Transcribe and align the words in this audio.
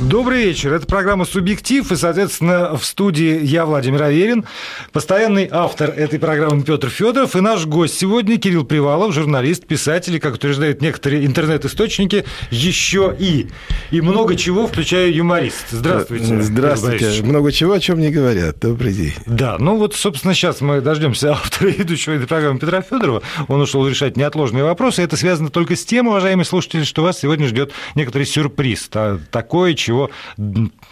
Добрый 0.00 0.44
вечер. 0.44 0.72
Это 0.74 0.86
программа 0.86 1.24
«Субъектив», 1.24 1.90
и, 1.90 1.96
соответственно, 1.96 2.76
в 2.76 2.84
студии 2.84 3.44
я, 3.44 3.66
Владимир 3.66 4.04
Аверин, 4.04 4.44
постоянный 4.92 5.48
автор 5.50 5.90
этой 5.90 6.20
программы 6.20 6.62
Петр 6.62 6.88
Федоров, 6.88 7.34
и 7.34 7.40
наш 7.40 7.66
гость 7.66 7.98
сегодня 7.98 8.38
Кирилл 8.38 8.64
Привалов, 8.64 9.12
журналист, 9.12 9.66
писатель, 9.66 10.14
и, 10.14 10.20
как 10.20 10.36
утверждают 10.36 10.80
некоторые 10.82 11.26
интернет-источники, 11.26 12.24
еще 12.52 13.14
и. 13.18 13.48
И 13.90 14.00
много 14.00 14.36
чего, 14.36 14.68
включая 14.68 15.10
юморист. 15.10 15.66
Здравствуйте. 15.70 16.42
Здравствуйте. 16.42 17.22
Много 17.24 17.50
чего, 17.50 17.72
о 17.72 17.80
чем 17.80 17.98
не 17.98 18.10
говорят. 18.10 18.60
Добрый 18.60 18.92
день. 18.92 19.14
Да, 19.26 19.56
ну 19.58 19.78
вот, 19.78 19.96
собственно, 19.96 20.32
сейчас 20.32 20.60
мы 20.60 20.80
дождемся 20.80 21.32
автора 21.32 21.70
ведущего 21.76 22.12
этой 22.12 22.28
программы 22.28 22.60
Петра 22.60 22.82
Федорова. 22.82 23.22
Он 23.48 23.60
ушел 23.60 23.86
решать 23.88 24.16
неотложные 24.16 24.62
вопросы. 24.62 25.02
Это 25.02 25.16
связано 25.16 25.50
только 25.50 25.74
с 25.74 25.84
тем, 25.84 26.06
уважаемые 26.06 26.44
слушатели, 26.44 26.84
что 26.84 27.02
вас 27.02 27.18
сегодня 27.18 27.48
ждет 27.48 27.72
некоторый 27.96 28.26
сюрприз. 28.26 28.88
Такое, 29.32 29.74
чего, 29.74 29.87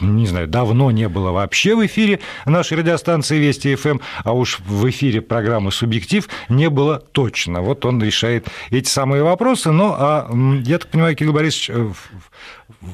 не 0.01 0.27
знаю, 0.27 0.49
давно 0.49 0.91
не 0.91 1.09
было 1.09 1.31
вообще 1.31 1.75
в 1.75 1.85
эфире 1.87 2.21
нашей 2.45 2.79
радиостанции 2.79 3.39
Вести 3.39 3.75
ФМ, 3.75 3.99
а 4.25 4.33
уж 4.33 4.61
в 4.61 4.89
эфире 4.91 5.21
программы 5.21 5.73
«Субъектив» 5.73 6.29
не 6.49 6.71
было 6.71 6.99
точно. 6.99 7.63
Вот 7.63 7.85
он 7.85 8.03
решает 8.03 8.49
эти 8.71 8.89
самые 8.89 9.23
вопросы. 9.23 9.71
Ну, 9.71 9.95
а 9.97 10.31
я 10.65 10.79
так 10.79 10.89
понимаю, 10.91 11.17
Кирилл 11.17 11.33
Борисович, 11.33 11.71
э, 11.71 11.91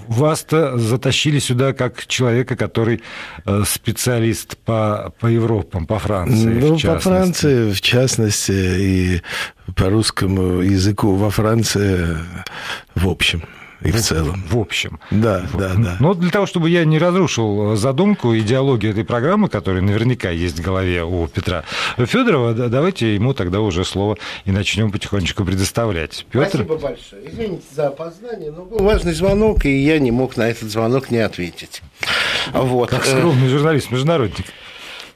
вас-то 0.09 0.79
затащили 0.79 1.38
сюда 1.38 1.73
как 1.73 2.07
человека, 2.07 2.57
который 2.57 3.02
э, 3.45 3.62
специалист 3.66 4.57
по, 4.59 5.12
по 5.21 5.27
Европам, 5.27 5.87
по 5.87 5.98
Франции. 5.98 6.46
Ну, 6.46 6.79
по 6.79 6.98
Франции, 6.98 7.73
в 7.73 7.80
частности, 7.80 8.52
и 8.52 9.23
по 9.77 9.91
русскому 9.91 10.60
языку 10.60 11.15
во 11.15 11.30
Франции 11.30 12.16
в 12.95 13.09
общем 13.09 13.43
и 13.84 13.91
в, 13.91 13.96
в 13.96 14.01
целом. 14.01 14.43
В 14.48 14.59
общем. 14.59 14.98
Да, 15.10 15.46
да, 15.54 15.74
да. 15.76 15.96
Но 16.01 16.15
для 16.15 16.30
того, 16.30 16.46
чтобы 16.46 16.70
я 16.70 16.84
не 16.84 16.98
разрушил 16.98 17.76
задумку, 17.76 18.37
идеологию 18.37 18.93
этой 18.93 19.04
программы, 19.04 19.48
которая 19.48 19.82
наверняка 19.82 20.30
есть 20.30 20.59
в 20.59 20.62
голове 20.62 21.04
у 21.04 21.26
Петра 21.26 21.65
Федорова, 21.96 22.52
давайте 22.54 23.15
ему 23.15 23.34
тогда 23.34 23.60
уже 23.60 23.84
слово 23.84 24.18
и 24.45 24.52
начнем 24.52 24.90
потихонечку 24.90 25.45
предоставлять. 25.45 26.26
Петр? 26.30 26.65
Спасибо 26.65 26.76
большое. 26.76 27.30
Извините 27.30 27.65
за 27.73 27.88
опоздание, 27.88 28.51
но 28.51 28.65
был 28.65 28.79
важный 28.79 29.12
звонок, 29.12 29.65
и 29.65 29.70
я 29.70 29.98
не 29.98 30.10
мог 30.10 30.37
на 30.37 30.48
этот 30.48 30.70
звонок 30.70 31.10
не 31.10 31.18
ответить. 31.18 31.82
Вот. 32.52 32.90
Как 32.90 33.04
скромный 33.04 33.48
журналист, 33.48 33.90
международник. 33.90 34.46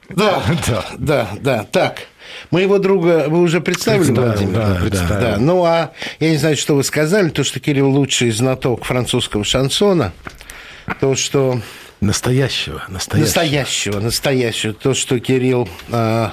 Да, 0.09 0.41
да, 0.67 0.85
да, 0.97 1.29
да. 1.41 1.63
Так, 1.71 2.07
Моего 2.51 2.77
друга 2.79 3.25
вы 3.27 3.41
уже 3.41 3.61
представили, 3.61 4.11
да, 4.11 4.21
Владимир? 4.21 4.53
Да, 4.53 4.67
да, 4.67 4.75
представили. 4.81 5.21
да. 5.21 5.37
Ну, 5.37 5.63
а 5.65 5.91
я 6.19 6.29
не 6.29 6.37
знаю, 6.37 6.57
что 6.57 6.75
вы 6.75 6.83
сказали, 6.83 7.29
то, 7.29 7.43
что 7.43 7.59
Кирилл 7.59 7.89
лучший 7.89 8.31
знаток 8.31 8.85
французского 8.85 9.43
шансона, 9.43 10.13
то, 10.99 11.15
что... 11.15 11.61
Настоящего, 11.99 12.83
настоящего. 12.89 13.25
Настоящего, 13.25 13.99
настоящего. 13.99 14.73
То, 14.73 14.93
что 14.93 15.19
Кирилл 15.19 15.67
э, 15.89 16.29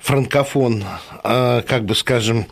франкофон, 0.00 0.84
э, 1.24 1.62
как 1.66 1.84
бы 1.84 1.94
скажем, 1.96 2.46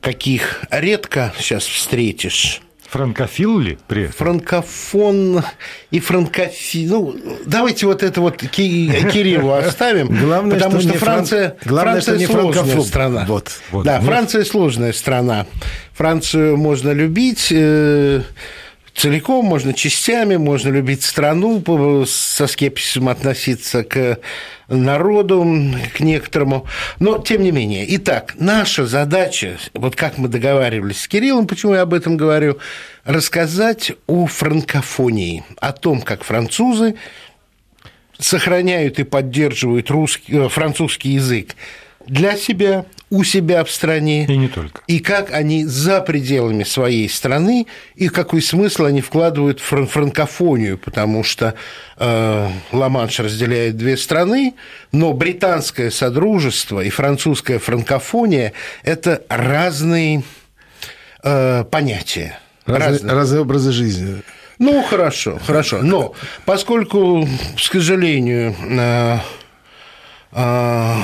каких 0.00 0.62
редко 0.70 1.32
сейчас 1.38 1.64
встретишь 1.64 2.60
Франкофил 2.96 3.58
ли 3.58 3.76
при 3.88 4.04
этом? 4.04 4.14
Франкофон 4.14 5.42
и 5.90 6.00
франкофил. 6.00 7.14
Ну, 7.22 7.36
давайте 7.44 7.84
вот 7.84 8.02
это 8.02 8.22
вот 8.22 8.38
Кириллу 8.38 9.52
оставим. 9.52 10.08
Главное, 10.24 10.54
потому 10.54 10.80
что, 10.80 10.88
что 10.88 10.98
Франция, 10.98 11.56
фран... 11.60 11.68
Главное, 11.68 12.00
Франция 12.00 12.18
что 12.18 12.32
сложная 12.32 12.52
франкофоб. 12.54 12.86
страна. 12.86 13.24
Вот, 13.28 13.50
вот. 13.70 13.84
Да, 13.84 13.98
ну... 14.00 14.06
Франция 14.06 14.44
сложная 14.44 14.92
страна. 14.94 15.46
Францию 15.92 16.56
можно 16.56 16.90
любить 16.92 17.48
э, 17.50 18.22
целиком, 18.96 19.44
можно 19.44 19.74
частями, 19.74 20.36
можно 20.36 20.70
любить 20.70 21.02
страну, 21.02 21.62
со 22.06 22.46
скепсисом 22.46 23.08
относиться 23.08 23.84
к 23.84 24.18
народу, 24.68 25.46
к 25.94 26.00
некоторому. 26.00 26.66
Но, 26.98 27.18
тем 27.18 27.42
не 27.42 27.52
менее. 27.52 27.84
Итак, 27.96 28.34
наша 28.38 28.86
задача, 28.86 29.58
вот 29.74 29.94
как 29.94 30.18
мы 30.18 30.28
договаривались 30.28 31.02
с 31.02 31.08
Кириллом, 31.08 31.46
почему 31.46 31.74
я 31.74 31.82
об 31.82 31.94
этом 31.94 32.16
говорю, 32.16 32.58
рассказать 33.04 33.92
о 34.06 34.26
франкофонии, 34.26 35.44
о 35.60 35.72
том, 35.72 36.00
как 36.00 36.24
французы 36.24 36.96
сохраняют 38.18 38.98
и 38.98 39.04
поддерживают 39.04 39.90
русский, 39.90 40.34
э, 40.34 40.48
французский 40.48 41.10
язык 41.10 41.54
для 42.06 42.36
себя, 42.36 42.86
у 43.10 43.22
себя 43.24 43.64
в 43.64 43.70
стране. 43.70 44.26
И 44.26 44.36
не 44.36 44.48
только. 44.48 44.80
И 44.86 44.98
как 44.98 45.32
они 45.32 45.64
за 45.64 46.00
пределами 46.00 46.64
своей 46.64 47.08
страны, 47.08 47.66
и 47.94 48.08
какой 48.08 48.42
смысл 48.42 48.84
они 48.84 49.00
вкладывают 49.00 49.60
в 49.60 49.64
фран 49.64 49.86
франкофонию, 49.86 50.78
потому 50.78 51.22
что 51.22 51.54
э, 51.98 52.48
Ла-Манш 52.72 53.20
разделяет 53.20 53.76
две 53.76 53.96
страны, 53.96 54.54
но 54.92 55.12
британское 55.12 55.90
содружество 55.90 56.80
и 56.80 56.90
французская 56.90 57.58
франкофония– 57.58 58.52
это 58.82 59.22
разные 59.28 60.22
э, 61.22 61.64
понятия. 61.70 62.38
Разные, 62.66 62.92
разные. 62.92 63.14
разные 63.14 63.40
образы 63.42 63.72
жизни. 63.72 64.22
Ну, 64.58 64.82
хорошо, 64.82 65.38
хорошо. 65.44 65.80
Но 65.82 66.14
поскольку, 66.44 67.28
к 67.56 67.60
сожалению, 67.60 68.54
э, 68.60 69.18
э, 70.32 70.94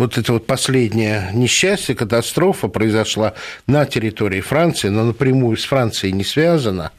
вот 0.00 0.16
это 0.16 0.32
вот 0.32 0.46
последнее 0.46 1.30
несчастье, 1.34 1.94
катастрофа 1.94 2.68
произошла 2.68 3.34
на 3.66 3.84
территории 3.84 4.40
Франции, 4.40 4.88
но 4.88 5.04
напрямую 5.04 5.58
с 5.58 5.64
Францией 5.64 6.14
не 6.14 6.24
связана, 6.24 6.90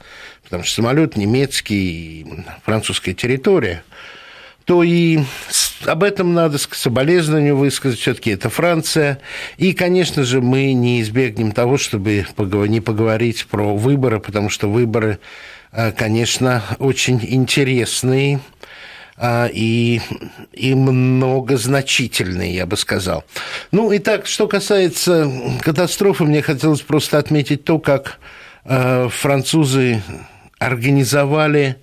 потому 0.44 0.62
что 0.62 0.76
самолет 0.76 1.16
немецкий, 1.16 2.44
французская 2.64 3.12
территория, 3.12 3.82
то 4.66 4.84
и 4.84 5.18
об 5.84 6.04
этом 6.04 6.32
надо 6.32 6.58
соболезнования 6.58 7.54
высказать. 7.54 7.98
Все-таки 7.98 8.30
это 8.30 8.48
Франция. 8.48 9.18
И, 9.56 9.72
конечно 9.72 10.22
же, 10.22 10.40
мы 10.40 10.72
не 10.72 11.02
избегнем 11.02 11.50
того, 11.50 11.78
чтобы 11.78 12.24
не 12.38 12.80
поговорить 12.80 13.46
про 13.46 13.76
выборы, 13.76 14.20
потому 14.20 14.48
что 14.48 14.70
выборы, 14.70 15.18
э, 15.72 15.90
конечно, 15.90 16.62
очень 16.78 17.18
интересные 17.20 18.38
и, 19.52 20.00
и 20.52 20.74
многозначительные, 20.74 22.54
я 22.54 22.66
бы 22.66 22.76
сказал. 22.76 23.24
Ну, 23.70 23.92
и 23.92 24.00
так, 24.00 24.26
что 24.26 24.48
касается 24.48 25.30
катастрофы, 25.60 26.24
мне 26.24 26.42
хотелось 26.42 26.80
просто 26.80 27.18
отметить 27.18 27.62
то, 27.64 27.78
как 27.78 28.18
а, 28.64 29.08
французы 29.08 30.02
организовали 30.58 31.76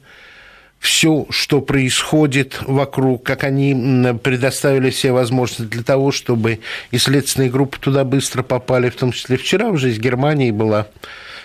все, 0.80 1.28
что 1.30 1.62
происходит 1.62 2.60
вокруг, 2.62 3.24
как 3.24 3.44
они 3.44 3.74
предоставили 4.22 4.90
все 4.90 5.12
возможности 5.12 5.64
для 5.64 5.84
того, 5.84 6.12
чтобы 6.12 6.60
и 6.92 6.98
следственные 6.98 7.50
группы 7.50 7.78
туда 7.80 8.04
быстро 8.04 8.44
попали, 8.44 8.90
в 8.90 8.96
том 8.96 9.12
числе 9.12 9.38
вчера 9.38 9.68
уже 9.70 9.92
из 9.92 10.00
Германии 10.00 10.52
была 10.52 10.88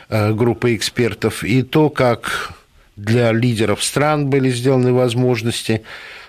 а, 0.09 0.33
группа 0.33 0.75
экспертов, 0.75 1.45
и 1.45 1.63
то, 1.63 1.89
как 1.89 2.55
для 2.97 3.33
лидеров 3.33 3.83
стран 3.83 4.29
были 4.31 4.51
сделаны 4.51 4.93
возможности. 4.93 5.83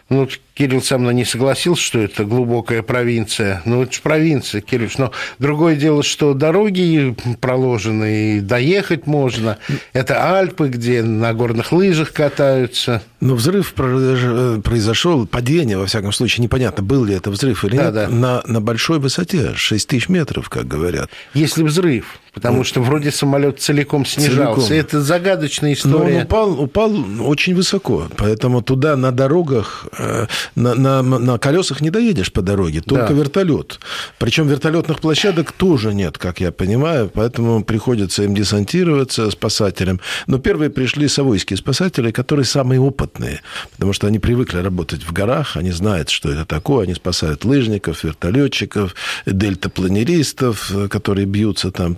Ну, 0.09 0.27
Кирилл 0.55 0.81
со 0.81 0.97
мной 0.97 1.13
не 1.13 1.25
согласился, 1.25 1.83
что 1.83 1.99
это 1.99 2.23
глубокая 2.23 2.81
провинция. 2.81 3.61
Ну, 3.65 3.83
это 3.83 3.93
же 3.93 4.01
провинция, 4.01 4.61
Кирилл. 4.61 4.89
Но 4.97 5.11
другое 5.37 5.75
дело, 5.75 6.01
что 6.01 6.33
дороги 6.33 7.13
проложены, 7.41 8.37
и 8.37 8.39
доехать 8.39 9.05
можно. 9.05 9.57
Это 9.91 10.37
Альпы, 10.37 10.69
где 10.69 11.03
на 11.03 11.33
горных 11.33 11.73
лыжах 11.73 12.13
катаются. 12.13 13.01
Но 13.19 13.35
взрыв 13.35 13.73
произошел, 13.73 15.25
падение, 15.27 15.77
во 15.77 15.87
всяком 15.87 16.13
случае, 16.13 16.43
непонятно, 16.43 16.83
был 16.83 17.03
ли 17.03 17.15
это 17.15 17.31
взрыв 17.31 17.65
или 17.65 17.75
да, 17.75 17.85
нет, 17.85 17.93
да. 17.93 18.07
На, 18.07 18.41
на 18.45 18.61
большой 18.61 18.99
высоте, 18.99 19.55
6 19.55 19.87
тысяч 19.87 20.07
метров, 20.09 20.47
как 20.47 20.67
говорят. 20.67 21.09
Если 21.33 21.63
взрыв, 21.63 22.19
потому 22.33 22.63
что 22.63 22.81
вроде 22.81 23.11
самолет 23.11 23.59
целиком 23.59 24.05
снижался. 24.05 24.67
Целиком. 24.67 24.85
Это 24.87 25.01
загадочная 25.01 25.73
история. 25.73 26.13
Но 26.13 26.17
он 26.17 26.23
упал, 26.23 26.59
упал 26.61 27.05
очень 27.21 27.55
высоко, 27.55 28.07
поэтому 28.15 28.61
туда 28.61 28.95
на 28.95 29.11
дорогах 29.11 29.87
э, 29.97 30.27
на, 30.55 30.75
на, 30.75 31.01
на 31.01 31.37
колесах 31.37 31.81
не 31.81 31.89
доедешь 31.89 32.31
по 32.31 32.41
дороге, 32.41 32.81
только 32.81 33.09
да. 33.09 33.13
вертолет. 33.13 33.79
Причем 34.19 34.47
вертолетных 34.47 34.99
площадок 34.99 35.51
тоже 35.51 35.93
нет, 35.93 36.17
как 36.17 36.39
я 36.39 36.51
понимаю, 36.51 37.09
поэтому 37.13 37.63
приходится 37.63 38.23
им 38.23 38.35
десантироваться 38.35 39.31
спасателям. 39.31 39.99
Но 40.27 40.39
первые 40.39 40.69
пришли 40.69 41.07
совойские 41.07 41.57
спасатели, 41.57 42.11
которые 42.11 42.45
самые 42.45 42.79
опытные, 42.79 43.41
потому 43.71 43.93
что 43.93 44.07
они 44.07 44.19
привыкли 44.19 44.59
работать 44.59 45.03
в 45.03 45.11
горах, 45.11 45.57
они 45.57 45.71
знают, 45.71 46.09
что 46.09 46.31
это 46.31 46.45
такое, 46.45 46.83
они 46.83 46.93
спасают 46.93 47.45
лыжников, 47.45 48.03
вертолетчиков, 48.03 48.95
дельтапланеристов, 49.25 50.71
которые 50.89 51.25
бьются 51.25 51.71
там 51.71 51.97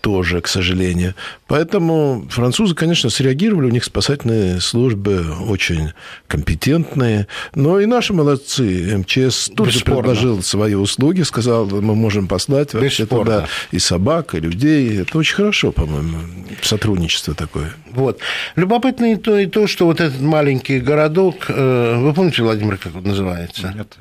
тоже, 0.00 0.40
к 0.40 0.48
сожалению. 0.48 1.14
Поэтому 1.46 2.26
французы, 2.30 2.74
конечно, 2.74 3.10
среагировали, 3.10 3.66
у 3.66 3.70
них 3.70 3.84
спасательные 3.84 4.60
службы 4.60 5.24
очень 5.48 5.92
компетентные, 6.26 7.26
но 7.54 7.80
и 7.80 7.86
наши 7.86 8.12
молодцы. 8.12 8.96
МЧС 8.98 9.50
тут 9.54 9.70
же 9.70 9.84
предложил 9.84 10.42
свои 10.42 10.74
услуги, 10.74 11.22
сказал, 11.22 11.66
мы 11.66 11.94
можем 11.94 12.28
послать 12.28 12.74
вообще 12.74 13.06
туда 13.06 13.48
и 13.70 13.78
собак, 13.78 14.34
и 14.34 14.40
людей. 14.40 15.00
Это 15.00 15.18
очень 15.18 15.36
хорошо, 15.36 15.72
по-моему, 15.72 16.18
сотрудничество 16.62 17.34
такое. 17.34 17.72
Вот. 17.90 18.20
Любопытно 18.56 19.12
и 19.12 19.16
то, 19.16 19.38
и 19.38 19.46
то, 19.46 19.66
что 19.66 19.86
вот 19.86 20.00
этот 20.00 20.20
маленький 20.20 20.80
городок, 20.80 21.46
э, 21.48 21.96
вы 21.98 22.12
помните, 22.14 22.42
Владимир, 22.42 22.76
как 22.76 22.94
он 22.94 23.04
называется? 23.04 23.72
Нет. 23.76 23.96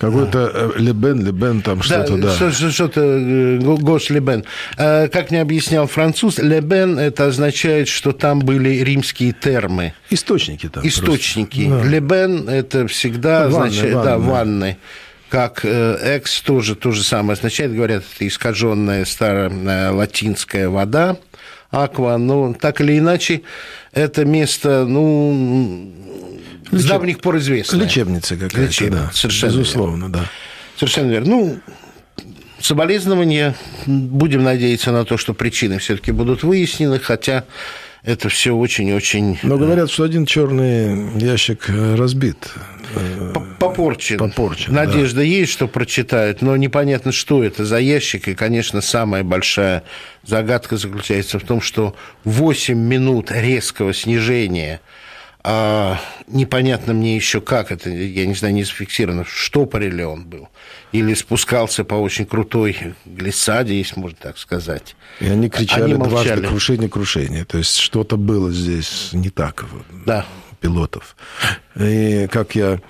Какой-то 0.00 0.50
э, 0.54 0.70
Лебен, 0.78 1.26
Лебен, 1.26 1.60
там 1.60 1.82
что-то, 1.82 2.16
да. 2.16 2.34
да. 2.40 2.50
Что-то 2.50 3.02
э, 3.02 3.58
Гош 3.58 4.08
Лебен. 4.08 4.44
Э, 4.78 5.08
как 5.08 5.30
мне 5.30 5.42
объяснял 5.42 5.86
француз, 5.86 6.38
Лебен 6.38 6.98
это 6.98 7.26
означает, 7.26 7.86
что 7.86 8.12
там 8.12 8.38
были 8.38 8.82
римские 8.82 9.32
термы. 9.32 9.92
Источники 10.08 10.70
там. 10.70 10.86
Источники. 10.86 11.68
Да. 11.68 11.82
Лебен 11.82 12.48
это 12.48 12.86
всегда 12.88 13.50
ванны, 13.50 13.66
означает, 13.66 13.94
ванны. 13.94 14.06
да, 14.06 14.18
ванны 14.18 14.76
как 15.28 15.64
экс 15.64 16.40
тоже 16.40 16.74
то 16.74 16.90
же 16.90 17.04
самое 17.04 17.34
означает, 17.34 17.72
говорят, 17.72 18.02
это 18.16 18.26
искаженная 18.26 19.04
старая 19.04 19.92
латинская 19.92 20.68
вода, 20.68 21.18
аква, 21.70 22.16
но 22.16 22.54
так 22.54 22.80
или 22.80 22.98
иначе 22.98 23.42
это 23.92 24.24
место, 24.24 24.84
ну, 24.86 25.92
Лечеб... 26.70 26.80
с 26.80 26.84
давних 26.84 27.20
пор 27.20 27.38
известное. 27.38 27.80
Лечебница 27.80 28.34
какая-то, 28.36 28.60
Лечебница, 28.60 29.04
да. 29.04 29.10
Совершенно 29.12 29.50
Безусловно, 29.50 30.02
верно. 30.04 30.08
да. 30.10 30.24
Совершенно 30.76 31.10
верно. 31.10 31.28
Ну, 31.28 31.60
соболезнования. 32.60 33.54
Будем 33.86 34.42
надеяться 34.42 34.92
на 34.92 35.04
то, 35.04 35.16
что 35.16 35.34
причины 35.34 35.78
все-таки 35.78 36.12
будут 36.12 36.42
выяснены, 36.42 36.98
хотя 36.98 37.44
это 38.02 38.28
все 38.28 38.52
очень-очень... 38.52 39.38
Но 39.42 39.58
говорят, 39.58 39.90
что 39.90 40.04
один 40.04 40.26
черный 40.26 41.18
ящик 41.18 41.68
разбит. 41.68 42.52
Попорчен. 43.58 44.18
Попорчен. 44.18 44.72
Надежда 44.74 45.18
да. 45.18 45.22
есть, 45.22 45.52
что 45.52 45.68
прочитают, 45.68 46.42
но 46.42 46.56
непонятно, 46.56 47.12
что 47.12 47.44
это 47.44 47.64
за 47.64 47.78
ящик. 47.78 48.28
И, 48.28 48.34
конечно, 48.34 48.80
самая 48.80 49.22
большая 49.22 49.84
загадка 50.24 50.76
заключается 50.76 51.38
в 51.38 51.44
том, 51.44 51.60
что 51.60 51.94
8 52.24 52.76
минут 52.76 53.30
резкого 53.30 53.94
снижения 53.94 54.80
а 55.42 55.98
непонятно 56.26 56.92
мне 56.92 57.16
еще 57.16 57.40
как 57.40 57.72
это, 57.72 57.88
я 57.88 58.26
не 58.26 58.34
знаю, 58.34 58.54
не 58.54 58.64
зафиксировано, 58.64 59.24
штопоре 59.24 59.88
ли 59.88 60.04
он 60.04 60.24
был, 60.24 60.48
или 60.92 61.14
спускался 61.14 61.84
по 61.84 61.94
очень 61.94 62.26
крутой 62.26 62.94
глиссаде, 63.06 63.78
если 63.78 63.98
можно 63.98 64.18
так 64.20 64.38
сказать. 64.38 64.96
И 65.20 65.26
они 65.26 65.48
кричали 65.48 65.94
они 65.94 66.04
дважды 66.04 66.46
крушение, 66.46 66.88
крушение. 66.88 67.44
То 67.44 67.58
есть 67.58 67.76
что-то 67.76 68.16
было 68.16 68.52
здесь 68.52 69.10
не 69.12 69.30
так 69.30 69.64
да. 70.04 70.26
пилотов. 70.60 71.16
И 71.78 72.28
как 72.30 72.54
я 72.54 72.80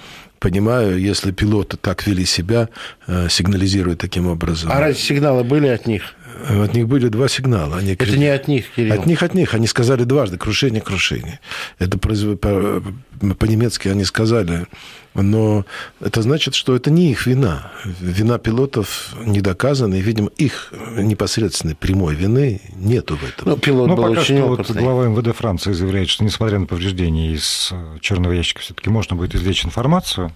понимаю, 0.40 0.98
если 0.98 1.30
пилоты 1.30 1.76
так 1.76 2.06
вели 2.06 2.24
себя, 2.24 2.68
э, 3.06 3.28
сигнализируя 3.28 3.94
таким 3.94 4.26
образом. 4.26 4.72
А 4.72 4.80
разве 4.80 5.00
сигналы 5.00 5.44
были 5.44 5.68
от 5.68 5.86
них? 5.86 6.14
От 6.48 6.74
них 6.74 6.88
были 6.88 7.08
два 7.08 7.28
сигнала. 7.28 7.76
Они 7.76 7.92
Это 7.92 8.16
не 8.16 8.26
от 8.26 8.48
них, 8.48 8.66
Кирилл. 8.74 8.94
От 8.94 9.06
них, 9.06 9.22
от 9.22 9.34
них. 9.34 9.54
Они 9.54 9.66
сказали 9.66 10.04
дважды 10.04 10.38
крушение, 10.38 10.80
крушение. 10.80 11.40
Это 11.78 11.98
по-немецки 11.98 13.88
они 13.88 14.04
сказали. 14.04 14.66
Но 15.14 15.66
это 16.00 16.22
значит, 16.22 16.54
что 16.54 16.76
это 16.76 16.90
не 16.90 17.10
их 17.10 17.26
вина. 17.26 17.72
Вина 18.00 18.38
пилотов 18.38 19.14
не 19.24 19.40
доказана, 19.40 19.94
и, 19.94 20.00
видимо, 20.00 20.28
их 20.36 20.72
непосредственной 20.96 21.74
прямой 21.74 22.14
вины 22.14 22.60
нету 22.76 23.16
в 23.16 23.24
этом. 23.24 23.48
Ну, 23.48 23.56
пилот 23.56 23.88
Но 23.88 23.96
был 23.96 24.04
пока 24.04 24.20
очень 24.20 24.38
что 24.38 24.46
вот 24.46 24.70
глава 24.70 25.08
МВД 25.08 25.36
Франции 25.36 25.72
заявляет, 25.72 26.08
что 26.08 26.24
несмотря 26.24 26.58
на 26.60 26.66
повреждения 26.66 27.32
из 27.32 27.70
э, 27.72 27.98
черного 28.00 28.32
ящика, 28.32 28.60
все-таки 28.60 28.88
можно 28.88 29.16
будет 29.16 29.34
извлечь 29.34 29.64
информацию 29.64 30.32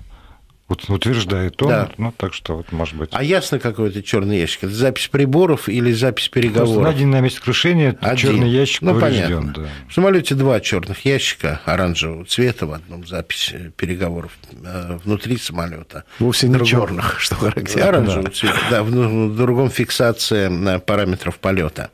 утверждает 0.69 1.61
он, 1.63 1.69
да. 1.69 1.91
ну 1.99 2.13
так 2.17 2.33
что 2.33 2.57
вот 2.57 2.73
может 2.73 2.97
быть. 2.97 3.11
А 3.13 3.23
ясно, 3.23 3.59
какой 3.59 3.91
это 3.91 4.03
черный 4.03 4.39
ящик? 4.39 4.65
Это 4.65 4.73
запись 4.73 5.09
приборов 5.09 5.69
или 5.69 5.93
запись 5.93 6.29
переговоров? 6.29 6.75
Просто 6.75 6.91
найден 6.91 7.11
на 7.11 7.21
месте 7.21 7.41
крушения 7.41 7.97
Один. 8.01 8.17
черный 8.17 8.49
ящик 8.49 8.83
ну, 8.83 8.99
понятно. 8.99 9.53
Да. 9.55 9.69
В 9.89 9.95
самолете 9.95 10.35
два 10.35 10.61
черных 10.61 11.05
ящика 11.05 11.61
оранжевого 11.67 12.25
цвета 12.25 12.67
в 12.67 12.73
одном 12.73 13.07
запись 13.07 13.53
переговоров 13.77 14.33
э, 14.65 14.99
внутри 15.05 15.37
самолета. 15.37 16.05
Вовсе 16.19 16.49
не 16.49 16.65
черных, 16.65 17.17
что 17.21 17.35
характерно. 17.35 17.89
Оранжевого 17.89 18.29
да. 18.29 18.31
цвета, 18.31 18.61
да, 18.71 18.83
в 18.83 19.37
другом 19.37 19.71
фиксация 19.71 20.51
э, 20.51 20.79
параметров 20.79 21.39
полета. 21.41 21.91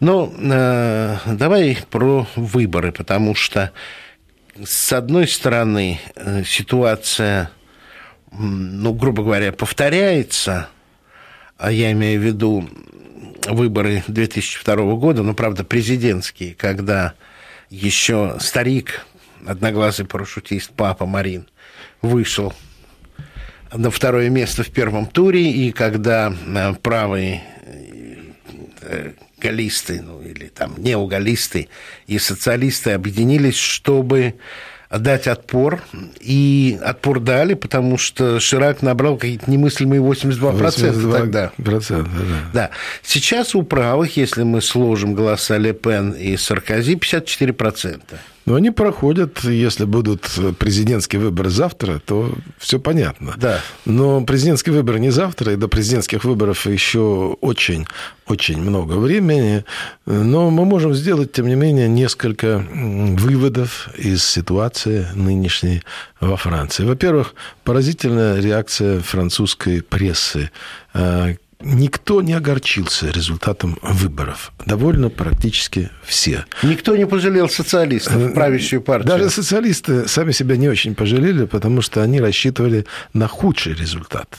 Но 0.00 0.30
э, 0.38 1.16
давай 1.26 1.78
про 1.90 2.26
выборы, 2.36 2.92
потому 2.92 3.34
что 3.34 3.72
с 4.62 4.92
одной 4.92 5.26
стороны 5.26 6.00
ситуация 6.44 7.50
ну, 8.32 8.92
грубо 8.92 9.22
говоря, 9.22 9.52
повторяется, 9.52 10.68
а 11.58 11.72
я 11.72 11.92
имею 11.92 12.20
в 12.20 12.24
виду 12.24 12.68
выборы 13.46 14.02
2002 14.06 14.76
года, 14.96 15.22
ну, 15.22 15.34
правда, 15.34 15.64
президентские, 15.64 16.54
когда 16.54 17.14
еще 17.70 18.36
старик, 18.40 19.06
одноглазый 19.46 20.06
парашютист 20.06 20.72
папа 20.72 21.06
Марин, 21.06 21.46
вышел 22.02 22.52
на 23.72 23.90
второе 23.90 24.28
место 24.30 24.62
в 24.62 24.70
первом 24.70 25.06
туре, 25.06 25.50
и 25.50 25.70
когда 25.72 26.32
э, 26.32 26.74
правые 26.82 27.42
э, 28.82 29.12
галлисты, 29.38 30.02
ну 30.02 30.20
или 30.20 30.48
там 30.48 30.74
неогаллисты 30.78 31.68
и 32.06 32.18
социалисты 32.18 32.90
объединились, 32.90 33.56
чтобы 33.56 34.34
дать 34.98 35.26
отпор. 35.26 35.82
И 36.20 36.78
отпор 36.82 37.20
дали, 37.20 37.54
потому 37.54 37.98
что 37.98 38.40
Ширак 38.40 38.82
набрал 38.82 39.16
какие-то 39.16 39.50
немыслимые 39.50 40.02
82%, 40.02 40.52
82 40.52 41.18
тогда. 41.18 41.52
Процент, 41.56 42.08
да. 42.08 42.50
да. 42.52 42.70
Сейчас 43.02 43.54
у 43.54 43.62
правых, 43.62 44.16
если 44.16 44.42
мы 44.42 44.60
сложим 44.60 45.14
голоса 45.14 45.56
Ле 45.56 45.72
Пен 45.72 46.10
и 46.12 46.36
Саркози, 46.36 46.94
54%. 46.94 48.00
Но 48.46 48.54
они 48.54 48.70
проходят, 48.70 49.44
если 49.44 49.84
будут 49.84 50.22
президентские 50.58 51.20
выборы 51.20 51.50
завтра, 51.50 52.00
то 52.04 52.32
все 52.58 52.80
понятно. 52.80 53.34
Да. 53.36 53.60
Но 53.84 54.22
президентские 54.24 54.74
выборы 54.74 54.98
не 54.98 55.10
завтра, 55.10 55.52
и 55.52 55.56
до 55.56 55.68
президентских 55.68 56.24
выборов 56.24 56.66
еще 56.66 57.36
очень, 57.40 57.86
очень 58.26 58.60
много 58.60 58.94
времени. 58.94 59.64
Но 60.06 60.50
мы 60.50 60.64
можем 60.64 60.94
сделать, 60.94 61.32
тем 61.32 61.48
не 61.48 61.54
менее, 61.54 61.88
несколько 61.88 62.64
выводов 62.72 63.88
из 63.96 64.24
ситуации 64.24 65.06
нынешней 65.14 65.82
во 66.20 66.36
Франции. 66.36 66.84
Во-первых, 66.84 67.34
поразительная 67.64 68.40
реакция 68.40 69.00
французской 69.00 69.82
прессы 69.82 70.50
э, 70.94 71.34
никто 71.62 72.22
не 72.22 72.32
огорчился 72.32 73.10
результатом 73.10 73.78
выборов. 73.82 74.52
Довольно 74.66 75.10
практически 75.10 75.90
все. 76.04 76.44
Никто 76.62 76.96
не 76.96 77.06
пожалел 77.06 77.48
социалистов, 77.48 78.16
э, 78.16 78.28
правящую 78.30 78.82
партию. 78.82 79.08
Даже 79.08 79.30
социалисты 79.30 80.08
сами 80.08 80.32
себя 80.32 80.56
не 80.56 80.68
очень 80.68 80.94
пожалели, 80.94 81.44
потому 81.44 81.82
что 81.82 82.02
они 82.02 82.20
рассчитывали 82.20 82.86
на 83.12 83.28
худший 83.28 83.74
результат. 83.74 84.38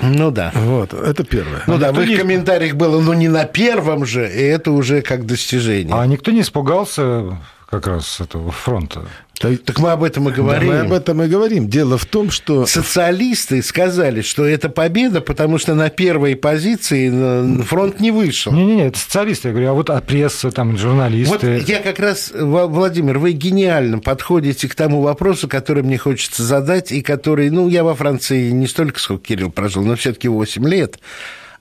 Ну 0.00 0.30
да. 0.30 0.52
Вот, 0.54 0.94
это 0.94 1.22
первое. 1.24 1.62
Ну 1.66 1.74
а 1.74 1.78
да, 1.78 1.92
в 1.92 2.00
их 2.00 2.08
не... 2.08 2.16
комментариях 2.16 2.74
было, 2.74 3.00
ну 3.00 3.12
не 3.12 3.28
на 3.28 3.44
первом 3.44 4.06
же, 4.06 4.26
и 4.26 4.40
это 4.40 4.72
уже 4.72 5.02
как 5.02 5.26
достижение. 5.26 5.94
А 5.94 6.06
никто 6.06 6.30
не 6.30 6.40
испугался 6.40 7.38
как 7.68 7.86
раз 7.86 8.20
этого 8.20 8.50
фронта? 8.50 9.02
Так 9.42 9.78
мы 9.80 9.90
об 9.90 10.04
этом 10.04 10.28
и 10.28 10.32
говорим. 10.32 10.70
Да, 10.70 10.74
мы 10.74 10.80
об 10.86 10.92
этом 10.92 11.22
и 11.22 11.28
говорим. 11.28 11.68
Дело 11.68 11.98
в 11.98 12.06
том, 12.06 12.30
что... 12.30 12.64
Социалисты 12.64 13.60
сказали, 13.62 14.22
что 14.22 14.46
это 14.46 14.68
победа, 14.68 15.20
потому 15.20 15.58
что 15.58 15.74
на 15.74 15.90
первой 15.90 16.36
позиции 16.36 17.62
фронт 17.62 17.98
не 18.00 18.10
вышел. 18.10 18.52
Не-не-не, 18.52 18.86
это 18.86 18.98
социалисты, 18.98 19.48
я 19.48 19.52
говорю, 19.52 19.70
а 19.70 19.74
вот 19.74 19.90
а 19.90 20.00
пресса, 20.00 20.50
там, 20.50 20.76
журналисты... 20.78 21.58
Вот 21.58 21.68
я 21.68 21.80
как 21.80 21.98
раз, 21.98 22.32
Владимир, 22.32 23.18
вы 23.18 23.32
гениально 23.32 23.98
подходите 23.98 24.68
к 24.68 24.74
тому 24.74 25.00
вопросу, 25.00 25.48
который 25.48 25.82
мне 25.82 25.98
хочется 25.98 26.42
задать, 26.42 26.92
и 26.92 27.02
который, 27.02 27.50
ну, 27.50 27.68
я 27.68 27.82
во 27.84 27.94
Франции 27.94 28.50
не 28.50 28.66
столько, 28.66 29.00
сколько 29.00 29.26
Кирилл 29.26 29.50
прожил, 29.50 29.82
но 29.82 29.96
все 29.96 30.12
таки 30.12 30.28
8 30.28 30.68
лет. 30.68 30.98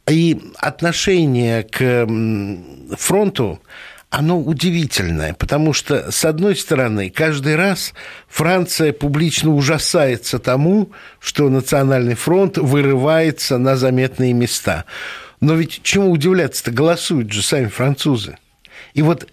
И 0.10 0.42
отношение 0.58 1.64
к 1.64 2.08
фронту 2.98 3.60
оно 4.12 4.38
удивительное, 4.40 5.34
потому 5.34 5.72
что, 5.72 6.12
с 6.12 6.26
одной 6.26 6.58
стороны, 6.58 7.10
каждый 7.10 7.56
раз 7.56 7.94
Франция 8.28 8.92
публично 8.92 9.56
ужасается 9.56 10.38
тому, 10.38 10.92
что 11.22 11.50
Национальный 11.50 12.16
фронт 12.16 12.58
вырывается 12.58 13.58
на 13.58 13.78
заметные 13.78 14.34
места. 14.34 14.84
Но 15.40 15.56
ведь 15.56 15.80
чему 15.82 16.12
удивляться-то? 16.12 16.72
Голосуют 16.72 17.32
же 17.32 17.42
сами 17.42 17.68
французы. 17.68 18.38
И 18.94 19.02
вот 19.02 19.30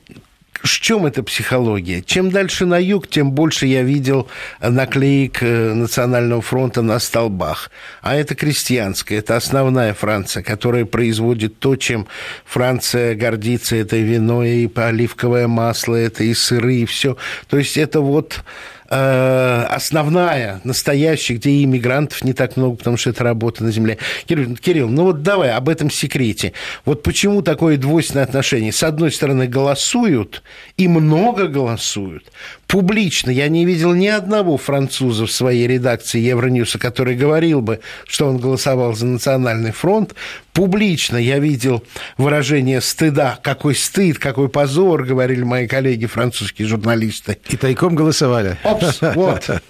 в 0.63 0.81
чем 0.81 1.07
эта 1.07 1.23
психология? 1.23 2.03
Чем 2.03 2.31
дальше 2.31 2.67
на 2.67 2.79
юг, 2.79 3.09
тем 3.09 3.33
больше 3.33 3.67
я 3.67 3.83
видел 3.83 4.29
наклеек 4.61 5.43
э, 5.43 5.73
Национального 5.75 6.43
фронта 6.43 6.83
на 6.83 6.99
столбах. 6.99 7.71
А 8.03 8.17
это 8.17 8.35
крестьянская, 8.35 9.19
это 9.19 9.37
основная 9.37 9.95
Франция, 9.95 10.43
которая 10.43 10.85
производит 10.85 11.59
то, 11.59 11.77
чем 11.77 12.09
Франция 12.45 13.15
гордится. 13.15 13.77
Это 13.77 13.97
вино 13.97 14.45
и 14.45 14.69
оливковое 14.75 15.47
масло, 15.47 15.95
это 15.95 16.25
и 16.25 16.35
сыры, 16.35 16.77
и 16.77 16.87
все. 16.87 17.17
То 17.49 17.59
есть 17.59 17.77
это 17.77 18.01
вот 18.01 18.43
Э, 18.91 19.67
основная, 19.69 20.61
настоящая, 20.65 21.35
где 21.35 21.63
иммигрантов 21.63 22.25
не 22.25 22.33
так 22.33 22.57
много, 22.57 22.77
потому 22.77 22.97
что 22.97 23.11
это 23.11 23.23
работа 23.23 23.63
на 23.63 23.71
земле. 23.71 23.99
Кирилл, 24.27 24.57
Кирилл, 24.57 24.89
ну 24.89 25.05
вот 25.05 25.23
давай 25.23 25.51
об 25.51 25.69
этом 25.69 25.91
секрете. 25.91 26.55
Вот 26.87 27.03
почему 27.03 27.43
такое 27.43 27.77
двойственное 27.77 28.25
отношение? 28.25 28.73
С 28.73 28.83
одной 28.83 29.13
стороны, 29.13 29.47
голосуют, 29.47 30.43
и 30.79 30.89
много 30.89 31.49
голосуют. 31.49 32.25
Публично 32.69 33.31
я 33.31 33.49
не 33.49 33.65
видел 33.65 33.95
ни 33.95 34.09
одного 34.09 34.59
француза 34.59 35.25
в 35.25 35.33
своей 35.33 35.67
редакции 35.67 36.21
Евроньюса, 36.21 36.79
который 36.79 37.17
говорил 37.17 37.63
бы, 37.63 37.81
что 38.07 38.27
он 38.29 38.37
голосовал 38.37 38.95
за 38.95 39.07
Национальный 39.07 39.73
фронт. 39.73 40.15
Публично 40.53 41.17
я 41.17 41.39
видел 41.39 41.83
выражение 42.19 42.83
стыда. 42.83 43.39
Какой 43.43 43.75
стыд, 43.75 44.19
какой 44.19 44.51
позор, 44.51 45.05
говорили 45.05 45.45
мои 45.45 45.67
коллеги 45.67 46.05
французские 46.05 46.69
журналисты. 46.69 47.39
И 47.49 47.57
тайком 47.57 47.95
голосовали. 47.95 48.59
Опс, 48.63 49.01
вот. 49.15 49.49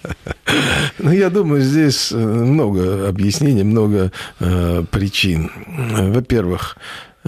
Ну, 0.97 1.11
я 1.11 1.29
думаю, 1.29 1.61
здесь 1.61 2.11
э, 2.11 2.15
много 2.17 3.07
объяснений, 3.07 3.63
много 3.63 4.11
э, 4.39 4.83
причин. 4.89 5.51
Во-первых, 5.67 6.75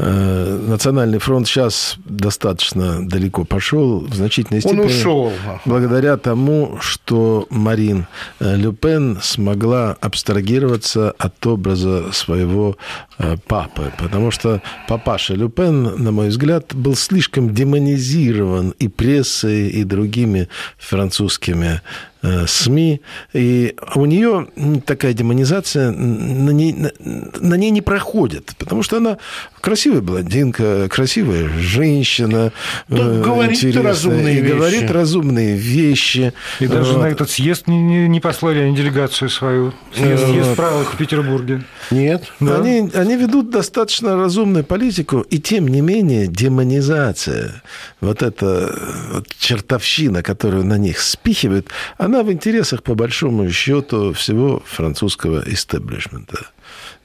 Национальный 0.01 1.19
фронт 1.19 1.47
сейчас 1.47 1.95
достаточно 2.05 3.07
далеко 3.07 3.43
пошел, 3.43 3.99
в 3.99 4.15
значительной 4.15 4.61
степени. 4.61 4.79
Он 4.79 4.85
ушел. 4.87 5.31
Благодаря 5.65 6.17
тому, 6.17 6.77
что 6.79 7.45
Марин 7.49 8.07
э, 8.39 8.55
Люпен 8.55 9.19
смогла 9.21 9.95
абстрагироваться 10.01 11.11
от 11.11 11.45
образа 11.45 12.11
своего 12.13 12.77
э, 13.19 13.37
папы. 13.47 13.91
Потому 13.99 14.31
что 14.31 14.61
папаша 14.87 15.35
Люпен, 15.35 16.03
на 16.03 16.11
мой 16.11 16.29
взгляд, 16.29 16.73
был 16.73 16.95
слишком 16.95 17.53
демонизирован 17.53 18.73
и 18.79 18.87
прессой, 18.87 19.67
и 19.69 19.83
другими 19.83 20.47
французскими 20.77 21.61
Э, 21.61 21.81
СМИ, 22.21 23.01
и 23.33 23.75
у 23.95 24.05
нее 24.05 24.47
такая 24.85 25.13
демонизация 25.13 25.91
на 25.91 26.51
ней, 26.51 26.73
на, 26.73 26.91
на 27.39 27.55
ней 27.55 27.71
не 27.71 27.81
проходит, 27.81 28.53
потому 28.57 28.83
что 28.83 28.97
она 28.97 29.17
красивая 29.61 30.01
блондинка, 30.01 30.87
красивая 30.89 31.49
женщина, 31.59 32.51
да, 32.87 32.97
э, 32.97 33.21
говорит 33.21 33.75
разумные 33.75 34.37
и 34.37 34.41
вещи. 34.41 34.53
говорит 34.53 34.91
разумные 34.91 35.55
вещи. 35.55 36.33
И 36.59 36.67
даже 36.67 36.93
вот. 36.93 37.03
на 37.03 37.09
этот 37.09 37.29
съезд 37.29 37.67
не, 37.67 37.81
не, 37.81 38.07
не 38.07 38.19
послали 38.19 38.59
они 38.59 38.75
делегацию 38.75 39.29
свою, 39.29 39.73
съезд, 39.93 40.25
съезд 40.25 40.55
правых 40.55 40.93
в 40.93 40.97
Петербурге. 40.97 41.63
Нет. 41.91 42.25
Да. 42.39 42.57
Они, 42.57 42.89
они 42.93 43.15
ведут 43.15 43.49
достаточно 43.49 44.15
разумную 44.15 44.63
политику, 44.63 45.21
и 45.21 45.39
тем 45.39 45.67
не 45.67 45.81
менее 45.81 46.27
демонизация, 46.27 47.61
вот 47.99 48.23
эта 48.23 48.75
вот 49.13 49.27
чертовщина, 49.39 50.23
которую 50.23 50.65
на 50.65 50.77
них 50.77 50.99
спихивают, 50.99 51.67
она 51.97 52.10
она 52.11 52.23
в 52.23 52.31
интересах, 52.31 52.83
по 52.83 52.93
большому 52.93 53.49
счету, 53.49 54.11
всего 54.11 54.61
французского 54.65 55.41
истеблишмента, 55.45 56.47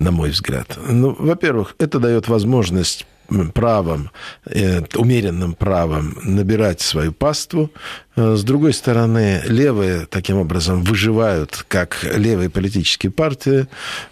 на 0.01 0.11
мой 0.11 0.31
взгляд. 0.31 0.77
Ну, 0.89 1.15
во-первых, 1.17 1.77
это 1.79 2.01
дает 2.01 2.27
возможность 2.27 3.07
правом, 3.55 4.11
э, 4.47 4.83
умеренным 4.95 5.55
правом 5.55 6.17
набирать 6.23 6.81
свою 6.81 7.13
паству. 7.13 7.71
Э, 8.17 8.37
с 8.37 8.45
другой 8.45 8.73
стороны, 8.73 9.43
левые 9.47 10.07
таким 10.07 10.39
образом 10.39 10.83
выживают 10.83 11.65
как 11.69 11.99
левые 12.17 12.49
политические 12.49 13.13
партии. 13.13 13.67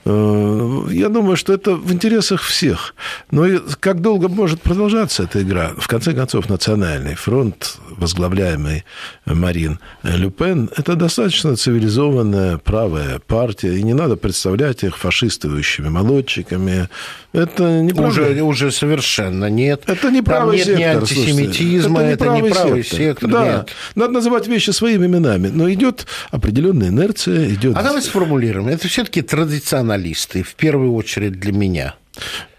Э, 0.05 0.87
я 0.91 1.09
думаю, 1.09 1.37
что 1.37 1.53
это 1.53 1.75
в 1.75 1.93
интересах 1.93 2.43
всех. 2.43 2.95
Но 3.31 3.47
как 3.81 4.01
долго 4.01 4.29
может 4.29 4.61
продолжаться 4.61 5.23
эта 5.23 5.43
игра? 5.43 5.73
В 5.79 5.89
конце 5.89 6.13
концов, 6.13 6.49
Национальный 6.49 7.15
фронт, 7.15 7.79
возглавляемый 7.97 8.85
Марин 9.27 9.79
Люпен, 10.03 10.71
это 10.77 10.97
достаточно 10.97 11.57
цивилизованная 11.57 12.59
правая 12.59 13.21
партия, 13.21 13.79
и 13.79 13.83
не 13.83 13.95
надо 13.95 14.17
представлять 14.17 14.85
их 14.85 14.99
фашистующими 14.99 15.89
молодчиками. 15.89 16.89
Это 17.33 17.81
не 17.81 17.93
уже, 17.93 18.43
уже 18.43 18.71
совершенно 18.71 19.04
нет. 19.49 19.83
Это 19.87 20.11
не 20.11 20.23
правый 20.23 20.59
Там 20.59 20.77
нет 20.77 20.79
сектор. 20.79 20.79
ни 20.79 20.99
антисемитизма, 21.01 22.01
это 22.03 22.29
не 22.29 22.51
правый, 22.51 22.51
это 22.51 22.75
не 22.75 22.83
сектор. 22.83 23.31
Да, 23.31 23.45
нет. 23.45 23.69
надо 23.95 24.13
называть 24.13 24.47
вещи 24.47 24.71
своими 24.71 25.07
именами, 25.07 25.49
но 25.49 25.71
идет 25.73 26.07
определенная 26.31 26.89
инерция, 26.89 27.49
идет... 27.51 27.77
А 27.77 27.83
давай 27.83 28.03
сформулируем. 28.03 28.69
Это 28.69 28.89
все-таки 28.89 29.23
традиционалисты, 29.23 30.43
в 30.43 30.55
первую 30.55 30.95
очередь 30.95 31.39
для 31.39 31.53
меня– 31.53 31.95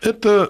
эта 0.06 0.50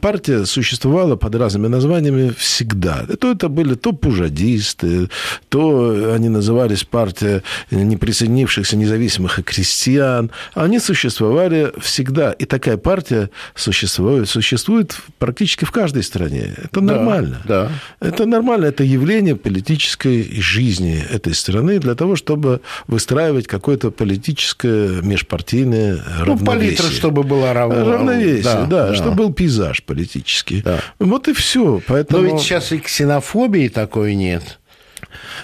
партия 0.00 0.44
существовала 0.44 1.16
под 1.16 1.34
разными 1.34 1.66
названиями 1.68 2.32
всегда. 2.36 3.06
То 3.18 3.32
это 3.32 3.48
были 3.48 3.74
то 3.74 3.92
пужадисты, 3.92 5.08
то 5.48 6.12
они 6.14 6.28
назывались 6.28 6.84
партия 6.84 7.42
неприсоединившихся 7.70 8.76
независимых 8.76 9.38
и 9.38 9.42
крестьян. 9.42 10.30
Они 10.54 10.78
существовали 10.78 11.72
всегда. 11.80 12.32
И 12.32 12.44
такая 12.44 12.76
партия 12.76 13.30
существует, 13.54 14.28
существует 14.28 14.96
практически 15.18 15.64
в 15.64 15.70
каждой 15.70 16.02
стране. 16.02 16.54
Это 16.62 16.80
нормально. 16.80 17.42
Да, 17.44 17.70
да. 18.00 18.08
Это 18.08 18.26
нормально. 18.26 18.66
Это 18.66 18.84
явление 18.84 19.36
политической 19.36 20.40
жизни 20.40 21.02
этой 21.10 21.34
страны 21.34 21.78
для 21.78 21.94
того, 21.94 22.16
чтобы 22.16 22.60
выстраивать 22.86 23.46
какое-то 23.46 23.90
политическое 23.90 25.02
межпартийное 25.02 26.02
ну, 26.18 26.24
равновесие. 26.24 26.46
палитра, 26.46 26.86
чтобы 26.86 27.22
была 27.22 27.52
равно... 27.52 27.90
равновесие. 27.92 28.42
Да, 28.42 28.66
да, 28.66 28.91
да, 28.92 28.98
чтобы 28.98 29.16
был 29.16 29.32
пейзаж 29.32 29.82
политический. 29.82 30.62
Да. 30.62 30.80
Вот 30.98 31.28
и 31.28 31.32
все. 31.32 31.80
Поэтому... 31.86 32.22
Но 32.22 32.28
ведь 32.28 32.40
сейчас 32.42 32.72
и 32.72 32.78
ксенофобии 32.78 33.68
такой 33.68 34.14
нет. 34.14 34.58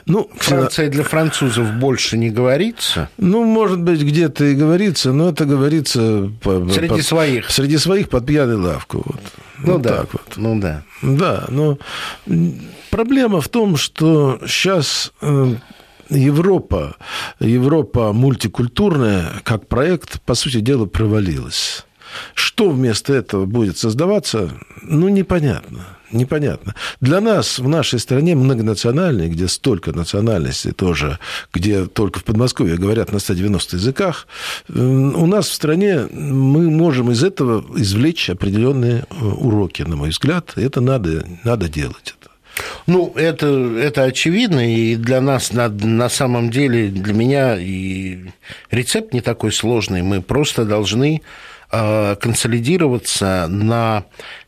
Ну, 0.07 0.31
Франция 0.37 0.89
для 0.89 1.03
французов 1.05 1.75
больше 1.75 2.17
не 2.17 2.31
говорится. 2.31 3.11
Ну, 3.19 3.45
может 3.45 3.81
быть, 3.81 4.01
где-то 4.01 4.45
и 4.45 4.55
говорится, 4.55 5.13
но 5.13 5.31
это 5.31 5.45
говорится 5.45 6.33
по, 6.43 6.67
среди 6.69 6.89
по, 6.89 7.03
своих. 7.03 7.51
Среди 7.51 7.79
своих 7.79 8.09
под 8.09 8.27
пьяной 8.27 8.57
лавку. 8.57 9.03
Вот. 9.05 9.21
Ну 9.59 9.73
вот 9.75 9.83
да. 9.83 9.97
Так 9.99 10.13
вот. 10.13 10.37
Ну 10.37 10.61
да. 10.61 10.83
Да, 11.03 11.45
но 11.49 11.79
проблема 12.91 13.41
в 13.41 13.49
том, 13.49 13.77
что 13.77 14.41
сейчас 14.47 15.13
э, 15.21 15.55
Европа, 16.09 16.97
Европа 17.41 18.13
мультикультурная 18.13 19.27
как 19.43 19.67
проект, 19.67 20.23
по 20.23 20.35
сути 20.35 20.61
дела, 20.61 20.87
провалилась. 20.87 21.85
Что 22.35 22.71
вместо 22.71 23.13
этого 23.15 23.47
будет 23.47 23.79
создаваться, 23.79 24.51
ну, 24.83 25.09
непонятно. 25.09 25.87
Непонятно. 26.11 26.75
Для 27.01 27.21
нас 27.21 27.59
в 27.59 27.69
нашей 27.69 27.99
стране 27.99 28.35
многонациональной, 28.35 29.29
где 29.29 29.47
столько 29.47 29.93
национальностей 29.93 30.73
тоже, 30.73 31.19
где 31.53 31.85
только 31.85 32.21
в 32.21 32.25
Подмосковье 32.25 32.77
говорят 32.77 33.13
на 33.13 33.19
190 33.19 33.77
языках, 33.77 34.27
у 34.69 35.27
нас 35.27 35.49
в 35.49 35.53
стране 35.53 36.07
мы 36.11 36.71
можем 36.71 37.11
из 37.11 37.23
этого 37.23 37.65
извлечь 37.77 38.31
определенные 38.31 39.05
э, 39.11 39.25
уроки, 39.25 39.83
на 39.83 39.97
мой 39.97 40.11
взгляд. 40.11 40.53
Это 40.57 40.81
надо, 40.81 41.27
надо 41.45 41.69
делать. 41.69 42.15
Ну, 42.87 43.13
это, 43.15 43.47
это 43.47 44.05
очевидно, 44.05 44.75
и 44.75 44.97
для 44.97 45.21
нас 45.21 45.53
на, 45.53 45.69
на 45.69 46.09
самом 46.09 46.51
деле, 46.51 46.89
для 46.89 47.13
меня 47.13 47.57
и 47.59 48.31
рецепт 48.71 49.13
не 49.13 49.21
такой 49.21 49.53
сложный. 49.53 50.03
Мы 50.03 50.23
просто 50.23 50.65
должны 50.65 51.21
Э, 51.21 51.58
консолидироваться 51.71 53.47
на 53.49 54.05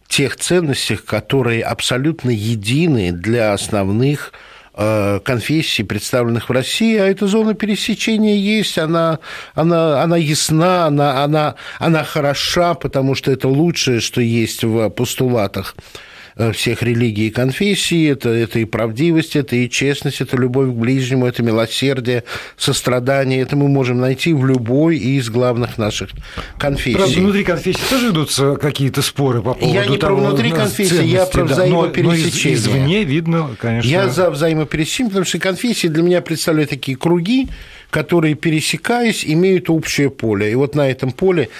тех 0.09 0.37
ценностях, 0.37 1.05
которые 1.05 1.62
абсолютно 1.62 2.31
едины 2.31 3.12
для 3.12 3.53
основных 3.53 4.33
э, 4.75 5.21
конфессий, 5.25 5.85
представленных 5.85 6.49
в 6.49 6.53
России, 6.53 6.97
а 6.97 7.07
эта 7.07 7.27
зона 7.27 7.55
пересечения 7.55 8.35
есть, 8.35 8.77
она, 8.77 9.21
она, 9.55 10.03
она 10.03 10.17
ясна, 10.17 10.87
она, 10.87 11.23
она, 11.23 11.55
она 11.79 12.05
хороша, 12.05 12.75
потому 12.75 13.15
что 13.15 13.31
это 13.31 13.49
лучшее, 13.49 14.00
что 14.00 14.21
есть 14.21 14.65
в 14.65 14.89
постулатах. 14.91 15.77
Э, 15.77 16.10
всех 16.52 16.82
религий 16.82 17.28
и 17.28 17.30
конфессий, 17.30 18.06
это, 18.06 18.30
это 18.30 18.59
и 18.59 18.64
правдивость, 18.64 19.37
это 19.37 19.56
и 19.56 19.68
честность, 19.68 20.20
это 20.20 20.37
любовь 20.37 20.68
к 20.68 20.73
ближнему, 20.73 21.26
это 21.26 21.42
милосердие, 21.42 22.25
сострадание, 22.56 23.40
это 23.40 23.56
мы 23.56 23.68
можем 23.68 24.00
найти 24.00 24.32
в 24.32 24.44
любой 24.44 24.97
из 24.97 25.28
главных 25.28 25.78
наших 25.78 26.11
конфессий. 26.59 26.97
Правда, 26.97 27.20
внутри 27.20 27.44
конфессии 27.44 27.80
тоже 27.88 28.11
идут 28.11 28.32
какие-то 28.61 29.02
споры 29.02 29.42
по 29.42 29.54
поводу 29.54 29.75
Я 29.75 29.87
не 29.87 29.99
того, 29.99 30.16
про 30.16 30.28
внутри 30.28 30.50
конфессии, 30.50 31.04
я 31.04 31.26
про 31.26 31.44
да, 31.44 31.54
взаимопересечение. 31.54 32.04
Но, 32.04 32.11
но 32.11 32.54
из, 32.54 32.66
извне 32.66 33.04
видно, 33.04 33.56
конечно. 33.59 33.88
Я 33.88 34.09
за 34.09 34.30
взаимопересечение, 34.30 35.11
потому 35.11 35.26
что 35.26 35.38
конфессии 35.38 35.88
для 35.88 36.02
меня 36.02 36.20
представляют 36.20 36.70
такие 36.70 36.97
круги, 36.97 37.49
которые, 37.90 38.35
пересекаясь, 38.35 39.25
имеют 39.25 39.68
общее 39.68 40.11
поле. 40.11 40.50
И 40.50 40.54
вот 40.54 40.75
на 40.75 40.88
этом 40.88 41.12
поле, 41.12 41.50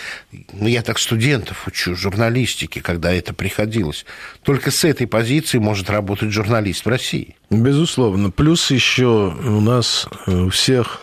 ну, 0.53 0.69
я 0.69 0.83
так 0.83 0.99
студентов 0.99 1.67
учу, 1.67 1.95
журналистики, 1.95 2.79
когда 2.79 3.13
это 3.13 3.35
приходилось, 3.35 4.07
только 4.43 4.71
с 4.71 4.85
этой 4.85 5.07
позиции 5.07 5.59
может 5.59 5.91
работать 5.91 6.31
журналист 6.31 6.85
в 6.87 6.89
России. 6.89 7.37
Безусловно. 7.51 8.31
Плюс 8.31 8.71
еще 8.71 9.35
у 9.45 9.61
нас 9.61 10.07
у 10.27 10.49
всех 10.51 11.01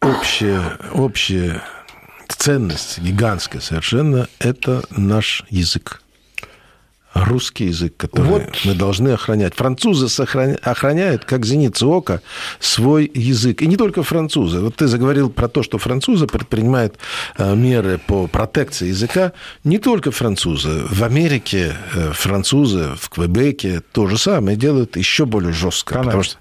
общая, 0.00 0.78
общая 0.92 1.62
ценность, 2.28 2.98
гигантская 3.00 3.60
совершенно, 3.60 4.28
это 4.38 4.82
наш 4.96 5.44
язык 5.50 6.00
русский 7.30 7.66
язык, 7.66 7.96
который 7.96 8.26
вот. 8.26 8.42
мы 8.64 8.74
должны 8.74 9.08
охранять. 9.10 9.54
Французы 9.54 10.08
сохраня... 10.08 10.58
охраняют, 10.62 11.24
как 11.24 11.46
зеница 11.46 11.86
ока, 11.86 12.20
свой 12.58 13.10
язык. 13.14 13.62
И 13.62 13.66
не 13.66 13.76
только 13.76 14.02
французы. 14.02 14.60
Вот 14.60 14.76
ты 14.76 14.86
заговорил 14.86 15.30
про 15.30 15.48
то, 15.48 15.62
что 15.62 15.78
французы 15.78 16.26
предпринимают 16.26 16.98
э, 17.38 17.54
меры 17.54 17.98
по 17.98 18.26
протекции 18.26 18.88
языка. 18.88 19.32
Не 19.64 19.78
только 19.78 20.10
французы. 20.10 20.82
В 20.90 21.02
Америке 21.04 21.76
э, 21.94 22.12
французы, 22.12 22.90
в 23.00 23.08
Квебеке 23.08 23.80
то 23.92 24.06
же 24.06 24.18
самое 24.18 24.56
делают 24.56 24.96
еще 24.96 25.24
более 25.24 25.52
жестко. 25.52 25.94
Канада. 25.94 26.06
Потому 26.06 26.22
что 26.24 26.36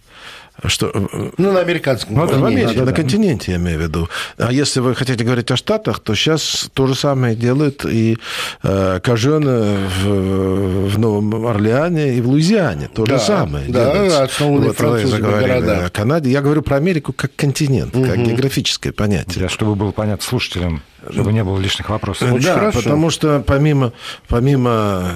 что... 0.67 0.91
Э, 0.93 1.31
ну, 1.37 1.51
на 1.51 1.59
американском 1.59 2.15
ну, 2.15 2.21
континенте. 2.21 2.43
В 2.43 2.45
Америке, 2.45 2.73
да, 2.73 2.79
на 2.81 2.85
да. 2.85 2.93
континенте, 2.93 3.51
я 3.51 3.57
имею 3.57 3.79
в 3.79 3.81
виду. 3.81 4.09
А 4.37 4.51
если 4.51 4.79
вы 4.79 4.95
хотите 4.95 5.23
говорить 5.23 5.49
о 5.51 5.57
Штатах, 5.57 5.99
то 5.99 6.15
сейчас 6.15 6.69
то 6.73 6.87
же 6.87 6.95
самое 6.95 7.35
делают 7.35 7.85
и 7.85 8.17
э, 8.63 8.99
Кажены 9.01 9.87
в, 9.87 10.89
в 10.89 10.99
Новом 10.99 11.45
Орлеане 11.45 12.15
и 12.15 12.21
в 12.21 12.27
Луизиане. 12.27 12.89
То 12.93 13.05
да, 13.05 13.17
же 13.17 13.23
самое 13.23 13.67
да, 13.67 13.93
делается. 13.93 14.23
основаны 14.23 14.67
вот 14.67 14.77
французские 14.77 15.21
города. 15.21 15.85
о 15.85 15.89
Канаде. 15.89 16.31
Я 16.31 16.41
говорю 16.41 16.61
про 16.61 16.77
Америку 16.77 17.13
как 17.13 17.35
континент, 17.35 17.95
угу. 17.95 18.05
как 18.05 18.17
географическое 18.17 18.93
понятие. 18.93 19.43
Да, 19.43 19.49
чтобы 19.49 19.75
было 19.75 19.91
понятно 19.91 20.25
слушателям, 20.25 20.81
чтобы 21.11 21.31
не 21.33 21.43
было 21.43 21.59
лишних 21.59 21.89
вопросов. 21.89 22.31
Очень 22.31 22.45
да, 22.45 22.55
хорошо. 22.55 22.79
потому 22.79 23.09
что 23.09 23.43
помимо, 23.45 23.93
помимо 24.27 25.11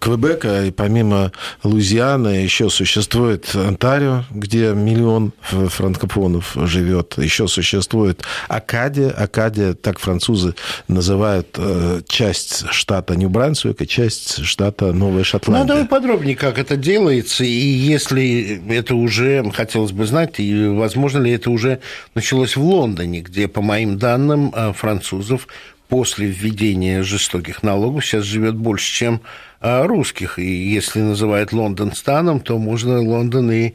Квебека 0.00 0.64
и 0.64 0.70
помимо 0.70 1.32
Луизианы 1.62 2.28
еще 2.28 2.70
существует 2.70 3.54
Онтарио, 3.54 4.24
где 4.30 4.72
миллион 4.72 5.32
франкофонов 5.40 6.52
живет. 6.56 7.18
Еще 7.18 7.48
существует 7.48 8.22
Акадия. 8.48 9.10
Акадия, 9.10 9.74
так 9.74 9.98
французы 9.98 10.54
называют 10.88 11.48
э, 11.56 12.00
часть 12.08 12.68
штата 12.70 13.16
Нью-Брансуик 13.16 13.80
и 13.82 13.86
часть 13.86 14.44
штата 14.44 14.92
Новая 14.92 15.24
Шотландия. 15.24 15.62
Ну, 15.62 15.68
давай 15.68 15.86
подробнее, 15.86 16.36
как 16.36 16.58
это 16.58 16.76
делается, 16.76 17.44
и 17.44 17.48
если 17.48 18.62
это 18.68 18.94
уже, 18.94 19.48
хотелось 19.52 19.92
бы 19.92 20.06
знать, 20.06 20.38
и 20.38 20.66
возможно 20.66 21.18
ли 21.18 21.32
это 21.32 21.50
уже 21.50 21.80
началось 22.14 22.56
в 22.56 22.62
Лондоне, 22.62 23.20
где, 23.20 23.48
по 23.48 23.62
моим 23.62 23.98
данным, 23.98 24.52
э, 24.54 24.72
французов 25.20 25.48
после 25.88 26.28
введения 26.28 27.02
жестоких 27.02 27.62
налогов 27.62 28.04
сейчас 28.04 28.24
живет 28.24 28.54
больше, 28.54 28.92
чем 28.92 29.20
э, 29.60 29.84
русских. 29.86 30.38
И 30.38 30.72
если 30.72 31.00
называют 31.00 31.52
Лондон 31.52 31.92
станом, 31.92 32.40
то 32.40 32.58
можно 32.58 33.00
Лондон 33.00 33.50
и 33.50 33.72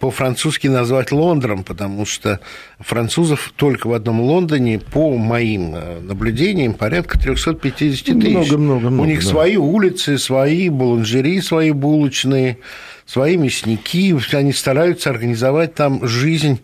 по-французски 0.00 0.68
назвать 0.68 1.12
Лондоном, 1.12 1.64
потому 1.64 2.06
что 2.06 2.40
французов 2.78 3.52
только 3.56 3.88
в 3.88 3.92
одном 3.92 4.20
Лондоне, 4.20 4.78
по 4.78 5.16
моим 5.16 5.74
э, 5.74 6.00
наблюдениям, 6.00 6.72
порядка 6.72 7.18
350 7.18 8.04
тысяч. 8.04 8.14
Много, 8.14 8.58
много, 8.58 8.90
много. 8.90 9.02
У 9.02 9.04
них 9.04 9.22
да. 9.22 9.28
свои 9.28 9.56
улицы, 9.56 10.18
свои 10.18 10.70
буланжери, 10.70 11.40
свои 11.40 11.72
булочные, 11.72 12.58
свои 13.04 13.36
мясники. 13.36 14.16
Они 14.32 14.52
стараются 14.52 15.10
организовать 15.10 15.74
там 15.74 16.06
жизнь, 16.06 16.60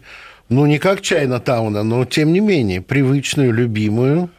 ну, 0.48 0.66
не 0.66 0.78
как 0.78 1.00
Чайна 1.00 1.40
Тауна, 1.40 1.82
но, 1.82 2.04
тем 2.04 2.32
не 2.32 2.40
менее, 2.40 2.80
привычную, 2.80 3.52
любимую, 3.52 4.30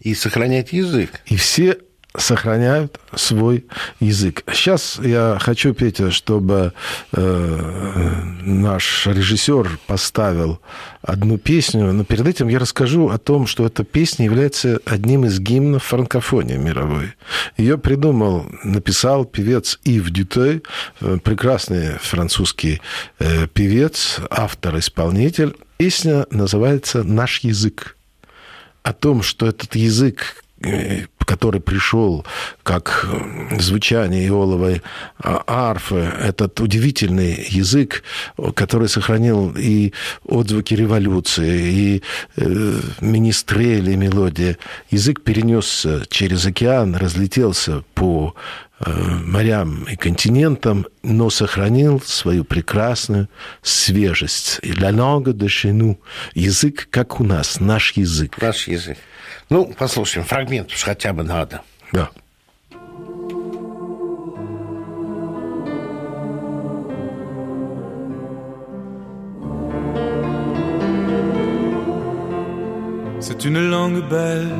и 0.00 0.14
сохранять 0.14 0.72
язык. 0.72 1.20
И 1.26 1.36
все 1.36 1.78
сохраняют 2.18 3.00
свой 3.14 3.66
язык. 4.00 4.44
Сейчас 4.52 4.98
я 5.02 5.38
хочу, 5.40 5.74
Петя, 5.74 6.10
чтобы 6.10 6.72
э, 7.12 8.22
наш 8.42 9.06
режиссер 9.06 9.78
поставил 9.86 10.60
одну 11.02 11.38
песню, 11.38 11.92
но 11.92 12.04
перед 12.04 12.26
этим 12.26 12.48
я 12.48 12.58
расскажу 12.58 13.08
о 13.08 13.18
том, 13.18 13.46
что 13.46 13.66
эта 13.66 13.84
песня 13.84 14.24
является 14.24 14.80
одним 14.84 15.24
из 15.24 15.38
гимнов 15.38 15.84
франкофонии 15.84 16.56
мировой. 16.56 17.14
Ее 17.56 17.78
придумал, 17.78 18.46
написал 18.64 19.24
певец 19.24 19.78
Ив 19.84 20.10
Дютей, 20.10 20.62
э, 21.00 21.18
прекрасный 21.22 21.98
французский 21.98 22.80
э, 23.18 23.46
певец, 23.46 24.18
автор-исполнитель. 24.30 25.54
Песня 25.76 26.26
называется 26.30 27.02
«Наш 27.02 27.40
язык» 27.40 27.96
о 28.82 28.92
том, 28.92 29.22
что 29.22 29.46
этот 29.46 29.74
язык 29.74 30.42
Э, 30.62 31.06
который 31.26 31.60
пришел 31.60 32.24
как 32.66 33.06
звучание 33.60 34.26
иоловой 34.26 34.82
а, 35.18 35.44
арфы, 35.46 35.94
этот 35.94 36.58
удивительный 36.58 37.46
язык, 37.48 38.02
который 38.56 38.88
сохранил 38.88 39.54
и 39.56 39.92
отзвуки 40.24 40.74
революции, 40.74 41.60
и 41.62 42.02
э, 42.36 42.80
министрели, 43.00 43.92
и 43.92 43.96
мелодия. 43.96 44.58
Язык 44.90 45.22
перенесся 45.22 46.02
через 46.10 46.44
океан, 46.44 46.96
разлетелся 46.96 47.84
по 47.94 48.34
э, 48.80 48.90
морям 48.90 49.84
и 49.84 49.94
континентам, 49.94 50.86
но 51.04 51.30
сохранил 51.30 52.02
свою 52.04 52.42
прекрасную 52.42 53.28
свежесть. 53.62 54.58
«La 54.64 54.90
langue 54.90 55.32
de 55.32 55.46
chez 55.46 55.72
nous»– 55.72 55.98
язык, 56.34 56.88
как 56.90 57.20
у 57.20 57.24
нас, 57.24 57.60
наш 57.60 57.92
язык. 57.92 58.42
Наш 58.42 58.66
язык. 58.66 58.98
Ну, 59.50 59.72
послушаем 59.78 60.26
фрагмент 60.26 60.72
уж 60.72 60.82
хотя 60.82 61.12
бы 61.12 61.22
надо. 61.22 61.60
Да. 61.92 62.10
Une 73.46 73.70
langue 73.70 74.02
belle, 74.08 74.52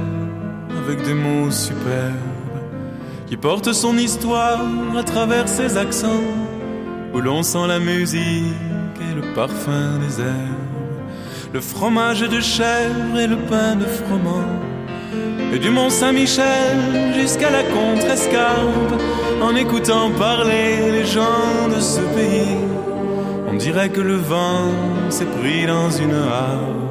avec 0.78 1.02
des 1.02 1.14
mots 1.14 1.50
superbes, 1.50 2.14
qui 3.26 3.36
porte 3.36 3.72
son 3.72 3.98
histoire 3.98 4.60
à 4.96 5.02
travers 5.02 5.48
ses 5.48 5.76
accents, 5.76 6.28
où 7.12 7.20
l'on 7.20 7.42
sent 7.42 7.66
la 7.66 7.80
musique 7.80 9.00
et 9.00 9.14
le 9.14 9.34
parfum 9.34 9.98
des 9.98 10.20
herbes, 10.20 11.52
le 11.52 11.60
fromage 11.60 12.20
de 12.20 12.40
chèvre 12.40 13.18
et 13.18 13.26
le 13.26 13.38
pain 13.50 13.74
de 13.74 13.86
froment 13.86 14.44
et 15.52 15.58
du 15.58 15.70
Mont 15.70 15.90
Saint-Michel 15.90 17.12
jusqu'à 17.18 17.50
la 17.50 17.64
Contrescarpe, 17.64 19.02
en 19.42 19.56
écoutant 19.56 20.12
parler 20.12 20.92
les 20.92 21.06
gens 21.06 21.68
de 21.74 21.80
ce 21.80 22.00
pays, 22.14 22.58
on 23.48 23.54
dirait 23.54 23.88
que 23.88 24.00
le 24.00 24.16
vent 24.16 24.70
s'est 25.08 25.32
pris 25.40 25.66
dans 25.66 25.90
une 25.90 26.14
harpe 26.14 26.85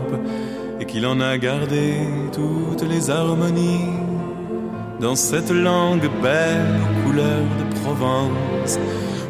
qu'il 0.95 1.07
en 1.07 1.19
a 1.19 1.37
gardé 1.37 1.95
toutes 2.31 2.87
les 2.89 3.09
harmonies. 3.09 3.91
Dans 5.01 5.17
cette 5.17 5.51
langue 5.51 6.09
belle 6.23 6.79
aux 6.83 7.05
couleurs 7.05 7.51
de 7.59 7.65
Provence, 7.81 8.79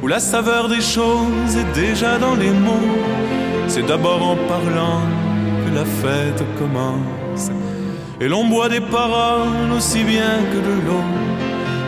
où 0.04 0.06
la 0.06 0.20
saveur 0.20 0.70
des 0.70 0.82
choses 0.82 1.58
est 1.58 1.72
déjà 1.74 2.20
dans 2.20 2.36
les 2.36 2.52
mots, 2.52 2.94
c'est 3.68 3.84
d'abord 3.84 4.22
en 4.22 4.36
parlant 4.36 5.02
que 5.64 5.74
la 5.74 5.86
fête 5.86 6.44
commence. 6.60 7.50
Et 8.22 8.28
l'on 8.28 8.46
boit 8.48 8.70
des 8.70 8.82
paroles 9.00 9.72
aussi 9.76 10.04
bien 10.04 10.36
que 10.52 10.60
de 10.70 10.76
l'eau. 10.86 11.08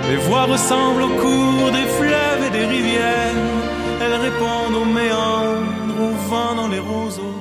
Les 0.10 0.18
voix 0.28 0.46
ressemblent 0.46 1.04
au 1.04 1.14
cours 1.22 1.72
des 1.72 1.88
fleuves 2.00 2.44
et 2.48 2.58
des 2.58 2.66
rivières. 2.66 3.44
Elles 4.02 4.22
répondent 4.28 4.78
aux 4.82 4.92
méandres, 5.00 6.02
au 6.02 6.30
vent 6.30 6.56
dans 6.56 6.68
les 6.68 6.80
roseaux. 6.80 7.37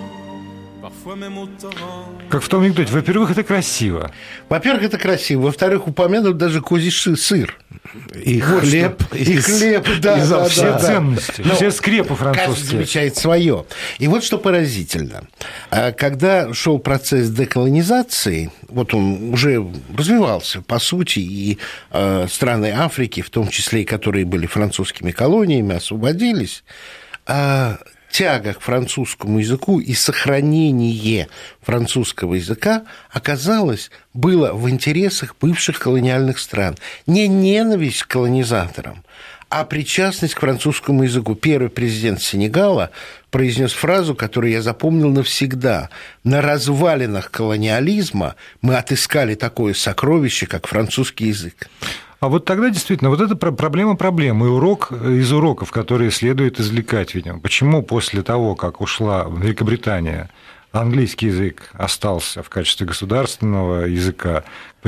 Как 2.31 2.42
в 2.42 2.49
том 2.49 2.64
анекдоте. 2.64 2.92
Во-первых, 2.92 3.31
это 3.31 3.45
красиво. 3.45 4.11
Во-первых, 4.49 4.83
это 4.83 4.99
красиво. 4.99 5.42
Во-вторых, 5.42 5.87
упомянут 5.87 6.37
даже 6.37 6.61
козий 6.61 6.90
сыр. 6.90 7.57
И 8.12 8.42
вот 8.42 8.62
хлеб. 8.62 9.01
Что. 9.01 9.16
И, 9.16 9.37
хлеб, 9.37 9.87
да, 10.01 10.19
и 10.19 10.29
да, 10.29 10.49
все 10.49 10.62
да, 10.62 10.79
ценности, 10.81 11.42
да. 11.42 11.55
все 11.55 11.71
скрепы 11.71 12.16
французские. 12.16 12.55
Каждый 12.55 12.66
замечает 12.71 13.16
свое. 13.16 13.66
И 14.01 14.09
вот 14.09 14.25
что 14.25 14.38
поразительно. 14.38 15.29
А 15.71 15.92
когда 15.92 16.53
шел 16.53 16.81
процесс 16.81 17.31
деколонизации, 17.31 18.51
вот 18.69 18.92
он 18.92 19.33
уже 19.33 19.64
развивался, 19.97 20.61
по 20.62 20.81
сути, 20.81 21.21
и 21.21 21.59
э, 21.92 22.27
страны 22.29 22.73
Африки, 22.77 23.21
в 23.23 23.31
том 23.31 23.49
числе 23.49 23.83
и 23.83 23.85
которые 23.85 24.25
были 24.25 24.47
французскими 24.47 25.12
колониями, 25.12 25.77
освободились, 25.77 26.64
а 27.27 27.79
тяга 28.16 28.55
к 28.55 28.61
французскому 28.62 29.40
языку 29.40 29.79
и 29.79 29.92
сохранение 29.92 31.29
французского 31.61 32.37
языка 32.37 32.85
оказалось 33.11 33.90
было 34.14 34.55
в 34.55 34.70
интересах 34.70 35.37
бывших 35.38 35.79
колониальных 35.79 36.38
стран. 36.38 36.79
Не 37.07 37.29
ненависть 37.29 38.05
к 38.05 38.07
колонизаторам, 38.07 39.05
а 39.50 39.66
причастность 39.66 40.35
к 40.35 40.40
французскому 40.40 41.02
языку. 41.02 41.35
Первый 41.35 41.68
президент 41.68 42.22
Сенегала 42.22 42.90
произнес 43.31 43.72
фразу, 43.72 44.14
которую 44.14 44.50
я 44.50 44.62
запомнил 44.62 45.11
навсегда. 45.11 45.90
На 46.24 46.40
развалинах 46.40 47.31
колониализма 47.31 48.37
мы 48.62 48.76
отыскали 48.76 49.35
такое 49.35 49.74
сокровище, 49.74 50.46
как 50.46 50.68
французский 50.68 51.26
язык. 51.26 51.68
А 52.18 52.29
вот 52.29 52.44
тогда 52.44 52.70
действительно, 52.70 53.11
вот 53.11 53.20
это 53.20 53.37
проблема 53.37 53.96
проблем. 53.96 54.44
И 54.44 54.48
урок 54.48 54.90
из 54.90 55.33
уроков, 55.33 55.70
которые 55.70 56.11
следует 56.11 56.59
извлекать, 56.59 57.14
видимо. 57.14 57.40
Почему 57.40 57.83
после 57.83 58.22
того, 58.22 58.55
как 58.55 58.81
ушла 58.81 59.26
Великобритания 59.31 60.31
английский 60.72 61.26
язык 61.26 61.70
остался 61.72 62.42
в 62.42 62.48
качестве 62.48 62.87
государственного 62.87 63.85
языка. 63.85 64.44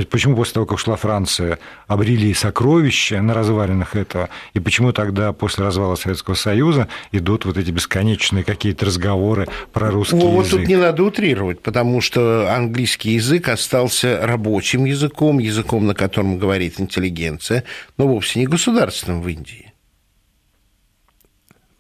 Почему 0.06 0.36
после 0.36 0.54
того, 0.54 0.66
как 0.66 0.76
ушла 0.76 0.96
Франция, 0.96 1.58
обрели 1.86 2.32
сокровища 2.34 3.20
на 3.22 3.34
развалинах 3.34 3.96
этого, 3.96 4.28
и 4.54 4.60
почему 4.60 4.92
тогда 4.92 5.32
после 5.32 5.64
развала 5.64 5.96
Советского 5.96 6.34
Союза 6.34 6.88
идут 7.12 7.44
вот 7.44 7.56
эти 7.56 7.70
бесконечные 7.70 8.44
какие-то 8.44 8.86
разговоры 8.86 9.48
про 9.72 9.90
русский 9.90 10.16
ну, 10.16 10.40
язык? 10.40 10.52
Вот 10.52 10.60
тут 10.60 10.68
не 10.68 10.76
надо 10.76 11.02
утрировать, 11.02 11.60
потому 11.60 12.00
что 12.00 12.52
английский 12.52 13.12
язык 13.12 13.48
остался 13.48 14.20
рабочим 14.22 14.84
языком, 14.84 15.38
языком, 15.38 15.86
на 15.86 15.94
котором 15.94 16.38
говорит 16.38 16.80
интеллигенция, 16.80 17.64
но 17.96 18.06
вовсе 18.06 18.40
не 18.40 18.46
государственным 18.46 19.22
в 19.22 19.28
Индии. 19.28 19.67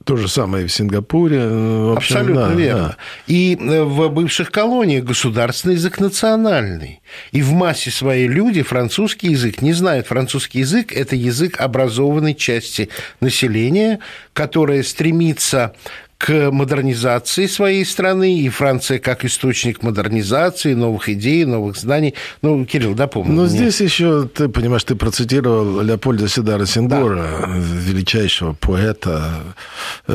То 0.08 0.16
же 0.16 0.26
самое 0.26 0.66
в 0.66 0.72
Сингапуре. 0.72 1.36
Э, 1.38 1.84
в 1.88 1.92
общем, 1.92 2.16
Абсолютно 2.16 2.48
да, 2.48 2.54
верно. 2.54 2.88
Да. 2.88 2.96
И 3.26 3.58
э, 3.60 3.82
в 3.82 4.08
бывших 4.08 4.50
колониях 4.50 5.04
государственный 5.04 5.74
язык 5.74 6.00
национальный. 6.00 7.02
И 7.30 7.42
в 7.42 7.52
массе 7.52 7.90
своей 7.90 8.26
люди 8.26 8.62
французский 8.62 9.32
язык 9.32 9.60
не 9.60 9.74
знают. 9.74 10.06
Французский 10.06 10.60
язык– 10.60 10.92
это 10.94 11.14
язык 11.14 11.60
образованной 11.60 12.34
части 12.34 12.88
населения, 13.20 13.98
которая 14.32 14.82
стремится 14.82 15.74
к 16.18 16.50
модернизации 16.50 17.46
своей 17.46 17.84
страны, 17.84 18.40
и 18.40 18.48
Франция 18.48 18.98
как 18.98 19.24
источник 19.24 19.84
модернизации, 19.84 20.74
новых 20.74 21.08
идей, 21.08 21.44
новых 21.44 21.76
знаний. 21.76 22.14
Ну, 22.42 22.64
Кирилл, 22.64 22.94
дополни. 22.94 23.30
Но 23.30 23.42
мне. 23.42 23.50
здесь 23.50 23.80
еще, 23.80 24.26
ты 24.26 24.48
понимаешь, 24.48 24.82
ты 24.82 24.96
процитировал 24.96 25.80
Леопольда 25.80 26.28
Седара 26.28 26.66
Сингора, 26.66 27.38
да. 27.40 27.46
величайшего 27.56 28.52
поэта. 28.52 29.42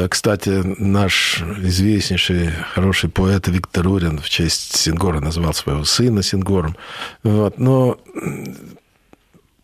Кстати, 0.09 0.61
наш 0.77 1.41
известнейший, 1.41 2.49
хороший 2.73 3.09
поэт 3.09 3.47
Виктор 3.47 3.87
Урин 3.87 4.19
в 4.19 4.29
честь 4.29 4.75
Сингора 4.75 5.21
назвал 5.21 5.53
своего 5.53 5.85
сына 5.85 6.21
Сингором. 6.21 6.75
Вот. 7.23 7.57
Но 7.57 7.97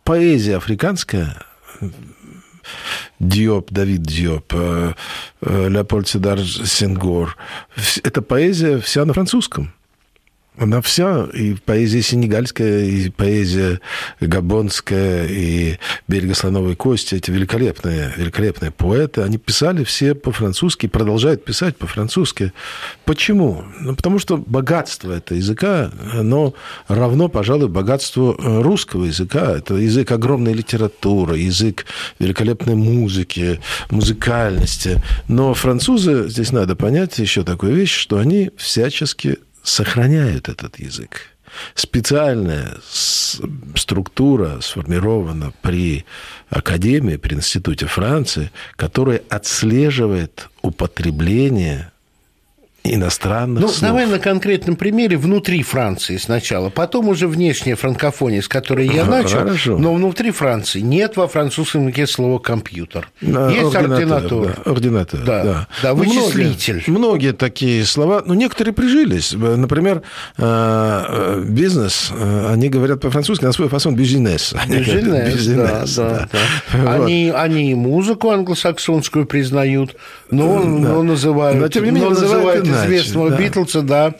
поэзия 0.04 0.56
африканская 0.56 1.36
Диоп, 3.18 3.70
Давид 3.70 4.02
Диоп, 4.02 4.52
э, 4.54 4.92
э, 5.42 5.68
Леопольд 5.68 6.08
Седар 6.08 6.40
Сенгор. 6.40 7.36
Это 8.02 8.22
поэзия 8.22 8.78
вся 8.80 9.04
на 9.04 9.12
французском. 9.12 9.72
Она 10.60 10.82
вся, 10.82 11.24
и 11.32 11.54
поэзия 11.54 12.02
сенегальская, 12.02 12.84
и 12.84 13.08
поэзия 13.08 13.80
габонская, 14.20 15.26
и 15.26 15.78
«Берега 16.06 16.34
слоновой 16.34 16.76
кости», 16.76 17.14
эти 17.14 17.30
великолепные, 17.30 18.12
великолепные 18.18 18.70
поэты, 18.70 19.22
они 19.22 19.38
писали 19.38 19.84
все 19.84 20.14
по-французски, 20.14 20.86
продолжают 20.86 21.46
писать 21.46 21.78
по-французски. 21.78 22.52
Почему? 23.06 23.64
Ну, 23.80 23.96
потому 23.96 24.18
что 24.18 24.36
богатство 24.36 25.12
этого 25.12 25.38
языка, 25.38 25.90
оно 26.12 26.52
равно, 26.88 27.30
пожалуй, 27.30 27.68
богатству 27.68 28.36
э, 28.38 28.60
русского 28.60 29.06
языка. 29.06 29.56
Это 29.56 29.76
язык 29.76 30.12
огромной 30.12 30.52
литературы, 30.52 31.38
язык 31.38 31.86
великолепной 32.18 32.74
музыки, 32.74 33.60
музыкальности. 33.90 35.02
Но 35.26 35.54
французы, 35.54 36.28
здесь 36.28 36.52
надо 36.52 36.76
понять 36.76 37.18
еще 37.18 37.44
такую 37.44 37.74
вещь, 37.74 37.96
что 37.96 38.18
они 38.18 38.50
всячески 38.58 39.38
сохраняют 39.62 40.48
этот 40.48 40.78
язык. 40.78 41.22
Специальная 41.74 42.76
структура 43.74 44.60
сформирована 44.60 45.52
при 45.62 46.04
Академии, 46.48 47.16
при 47.16 47.34
Институте 47.34 47.86
Франции, 47.86 48.50
которая 48.76 49.22
отслеживает 49.28 50.48
употребление 50.62 51.89
иностранных 52.84 53.62
ну, 53.62 53.68
слов. 53.68 53.80
давай 53.80 54.06
на 54.06 54.18
конкретном 54.18 54.76
примере 54.76 55.16
внутри 55.16 55.62
Франции 55.62 56.16
сначала, 56.16 56.70
потом 56.70 57.08
уже 57.08 57.28
внешняя 57.28 57.74
франкофония, 57.74 58.40
с 58.40 58.48
которой 58.48 58.88
я 58.88 59.04
начал, 59.04 59.40
Хорошо. 59.40 59.78
но 59.78 59.92
внутри 59.92 60.30
Франции 60.30 60.80
нет 60.80 61.16
во 61.16 61.28
французском 61.28 61.88
языке 61.88 62.06
слова 62.06 62.38
«компьютер». 62.38 63.10
А, 63.22 63.50
Есть 63.50 63.74
ординатор. 63.74 64.46
Да, 64.46 64.70
ординатор, 64.70 65.20
да. 65.20 65.44
да. 65.44 65.68
да 65.82 65.90
ну, 65.90 65.96
вычислитель. 65.96 66.82
Многие, 66.86 66.98
многие 66.98 67.32
такие 67.32 67.84
слова, 67.84 68.22
ну, 68.24 68.34
некоторые 68.34 68.72
прижились. 68.72 69.32
Например, 69.32 70.02
э, 70.38 70.42
э, 70.42 71.44
бизнес, 71.46 72.10
э, 72.12 72.46
они 72.50 72.68
говорят 72.68 73.00
по-французски 73.00 73.44
на 73.44 73.52
свой 73.52 73.68
фасон 73.68 73.94
«бизнес». 73.94 74.54
Бизнес, 74.66 75.96
да, 75.96 76.28
да, 76.32 76.38
да. 76.72 76.94
Они, 76.94 77.32
они 77.34 77.72
и 77.72 77.74
музыку 77.74 78.30
англосаксонскую 78.30 79.26
признают, 79.26 79.96
но, 80.30 80.60
но 80.60 81.02
называют, 81.02 81.58
но, 81.60 81.68
тем 81.68 81.84
не 81.84 81.90
менее, 81.90 82.10
называют 82.10 82.69
известного 82.70 83.30
да. 83.30 83.36
Битлса, 83.36 83.82
да, 83.82 84.14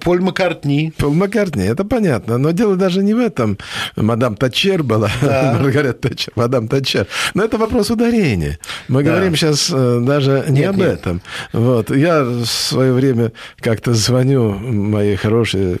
Поль 0.00 0.20
Маккартни. 0.20 0.92
Поль 0.96 1.14
Маккартни, 1.14 1.64
это 1.64 1.84
понятно. 1.84 2.38
Но 2.38 2.50
дело 2.50 2.76
даже 2.76 3.02
не 3.02 3.14
в 3.14 3.18
этом. 3.18 3.58
Мадам 3.96 4.36
Тачер 4.36 4.82
была, 4.82 5.10
да. 5.22 5.58
Маргарет 5.62 6.00
Тачер, 6.00 6.32
мадам 6.36 6.68
Тачер. 6.68 7.06
Но 7.34 7.44
это 7.44 7.58
вопрос 7.58 7.90
ударения. 7.90 8.58
Мы 8.88 9.02
да. 9.02 9.10
говорим 9.10 9.36
сейчас 9.36 9.70
э, 9.72 10.00
даже 10.00 10.44
не 10.48 10.60
нет, 10.60 10.70
об 10.70 10.76
нет. 10.76 10.88
этом. 10.88 11.22
Вот. 11.52 11.90
Я 11.94 12.24
в 12.24 12.44
свое 12.44 12.92
время 12.92 13.32
как-то 13.60 13.94
звоню 13.94 14.52
моей 14.58 15.16
хорошей 15.16 15.78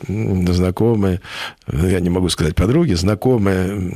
знакомой, 0.52 1.20
я 1.72 2.00
не 2.00 2.10
могу 2.10 2.28
сказать 2.28 2.54
подруги, 2.54 2.94
знакомые, 2.94 3.94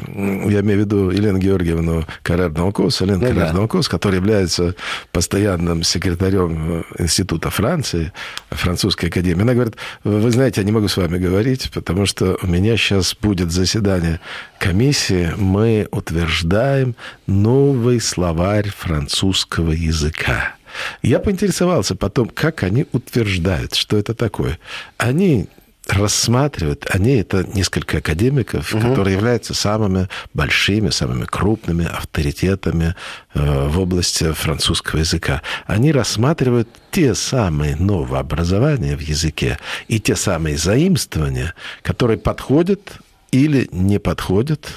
я 0.51 0.61
имею 0.61 0.79
в 0.79 0.85
виду 0.85 1.11
Елену 1.11 1.39
Георгиевну 1.39 2.05
Карер-Налкос, 2.23 3.03
Елена 3.03 3.19
ну, 3.19 3.27
Карер-Налкос, 3.29 3.89
которая 3.89 4.21
является 4.21 4.75
постоянным 5.11 5.83
секретарем 5.83 6.85
э, 6.99 7.03
Института 7.03 7.51
Франции, 7.51 8.13
французской 8.51 9.07
академии. 9.07 9.43
Она 9.43 9.55
говорит, 9.55 9.77
вы 10.05 10.31
знаете, 10.31 10.61
я 10.61 10.65
не 10.65 10.73
могу 10.73 10.89
с 10.89 10.97
вами 10.97 11.19
говорить, 11.19 11.71
потому 11.73 12.07
что 12.07 12.39
у 12.43 12.47
меня 12.47 12.77
сейчас 12.77 13.15
будет 13.15 13.51
заседание 13.51 14.21
комиссии, 14.59 15.33
мы 15.37 15.89
утверждаем 15.91 16.95
новый 17.27 18.01
словарь 18.01 18.69
французского 18.69 19.73
языка. 19.73 20.57
Я 21.03 21.19
поинтересовался 21.19 21.95
потом, 21.95 22.29
как 22.29 22.63
они 22.63 22.87
утверждают, 22.93 23.75
что 23.75 23.99
это 23.99 24.15
такое. 24.15 24.59
Они 24.97 25.49
рассматривают, 25.89 26.87
они 26.91 27.17
это 27.17 27.45
несколько 27.45 27.99
академиков, 27.99 28.73
угу. 28.73 28.81
которые 28.83 29.17
являются 29.17 29.55
самыми 29.55 30.09
большими, 30.33 30.91
самыми 30.91 31.25
крупными 31.25 31.87
авторитетами 31.87 32.95
э, 33.35 33.69
в 33.69 33.81
области 33.81 34.33
французского 34.33 35.01
языка. 35.01 35.43
Они 35.67 35.93
рассматривают 35.93 36.69
те 36.91 37.15
самые 37.15 37.77
новообразования 37.77 38.97
в 38.97 39.01
языке 39.01 39.59
и 39.89 39.99
те 39.99 40.15
самые 40.15 40.57
заимствования, 40.57 41.55
которые 41.83 42.19
подходят 42.19 42.99
или 43.33 43.69
не 43.73 43.99
подходят 43.99 44.69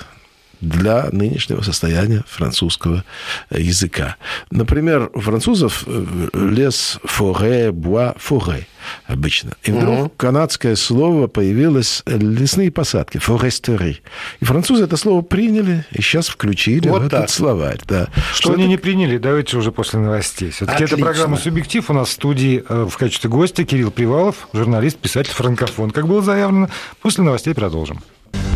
для 0.70 1.10
нынешнего 1.12 1.62
состояния 1.62 2.24
французского 2.28 3.04
языка. 3.50 4.18
Например, 4.52 5.10
у 5.14 5.22
французов 5.22 5.86
лес 6.34 7.00
forêt, 7.04 7.72
bois, 7.72 8.16
forêt 8.18 8.68
обычно. 9.08 9.54
И 9.64 9.72
вдруг 9.72 10.00
угу. 10.00 10.12
канадское 10.16 10.76
слово 10.76 11.28
появилось 11.28 12.04
лесные 12.06 12.72
посадки, 12.72 13.18
foresterie. 13.18 14.02
И 14.40 14.46
французы 14.46 14.84
это 14.84 14.98
слово 14.98 15.22
приняли 15.22 15.86
и 15.92 16.02
сейчас 16.02 16.28
включили 16.28 16.90
вот 16.90 17.04
в 17.04 17.10
так. 17.10 17.22
этот 17.22 17.32
словарь. 17.32 17.80
Да. 17.88 18.08
Что, 18.32 18.50
Что 18.50 18.54
они 18.54 18.64
это... 18.64 18.70
не 18.70 18.78
приняли, 18.78 19.18
давайте 19.18 19.58
уже 19.58 19.72
после 19.72 20.00
новостей. 20.00 20.52
Все-таки 20.52 20.84
это 20.84 20.98
программа 20.98 21.38
«Субъектив». 21.38 21.90
У 21.90 21.94
нас 21.94 22.10
в 22.10 22.12
студии 22.12 22.64
э, 22.68 22.88
в 22.90 22.98
качестве 22.98 23.30
гостя 23.30 23.64
Кирилл 23.64 23.92
Привалов, 23.92 24.48
журналист, 24.54 24.98
писатель, 24.98 25.34
франкофон. 25.34 25.92
Как 25.92 26.08
было 26.08 26.22
заявлено, 26.22 26.70
после 27.02 27.24
новостей 27.24 27.54
продолжим. 27.54 28.02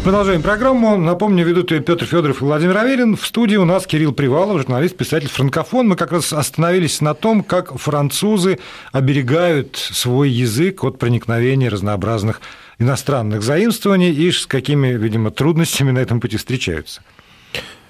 Продолжаем 0.03 0.41
программу. 0.41 0.97
Напомню, 0.97 1.45
ведут 1.45 1.71
ее 1.71 1.81
Петр 1.81 2.05
Федоров 2.05 2.41
и 2.41 2.45
Владимир 2.45 2.77
Аверин. 2.77 3.15
В 3.15 3.25
студии 3.25 3.57
у 3.57 3.65
нас 3.65 3.85
Кирилл 3.85 4.13
Привалов, 4.13 4.57
журналист, 4.59 4.95
писатель, 4.95 5.27
франкофон. 5.27 5.89
Мы 5.89 5.95
как 5.95 6.11
раз 6.11 6.31
остановились 6.33 7.01
на 7.01 7.13
том, 7.13 7.43
как 7.43 7.77
французы 7.77 8.59
оберегают 8.91 9.75
свой 9.75 10.29
язык 10.29 10.83
от 10.83 10.97
проникновения 10.97 11.69
разнообразных 11.69 12.41
иностранных 12.79 13.43
заимствований 13.43 14.11
и 14.11 14.31
с 14.31 14.47
какими, 14.47 14.93
видимо, 14.93 15.31
трудностями 15.31 15.91
на 15.91 15.99
этом 15.99 16.21
пути 16.21 16.37
встречаются. 16.37 17.01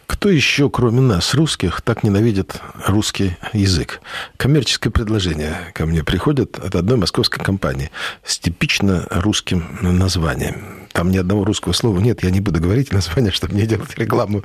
Кто 0.09 0.29
еще, 0.29 0.71
кроме 0.71 1.01
нас, 1.01 1.35
русских, 1.35 1.81
так 1.81 2.03
ненавидит 2.03 2.55
русский 2.87 3.37
язык? 3.53 4.01
Коммерческое 4.37 4.91
предложение 4.91 5.55
ко 5.75 5.85
мне 5.85 6.03
приходит 6.03 6.57
от 6.57 6.73
одной 6.73 6.97
московской 6.97 7.45
компании 7.45 7.91
с 8.25 8.39
типично 8.39 9.05
русским 9.11 9.77
названием. 9.81 10.87
Там 10.93 11.11
ни 11.11 11.17
одного 11.17 11.45
русского 11.45 11.73
слова 11.73 11.99
нет, 11.99 12.23
я 12.23 12.31
не 12.31 12.41
буду 12.41 12.59
говорить 12.59 12.91
название, 12.91 13.31
чтобы 13.31 13.53
не 13.53 13.67
делать 13.67 13.95
рекламу 13.99 14.43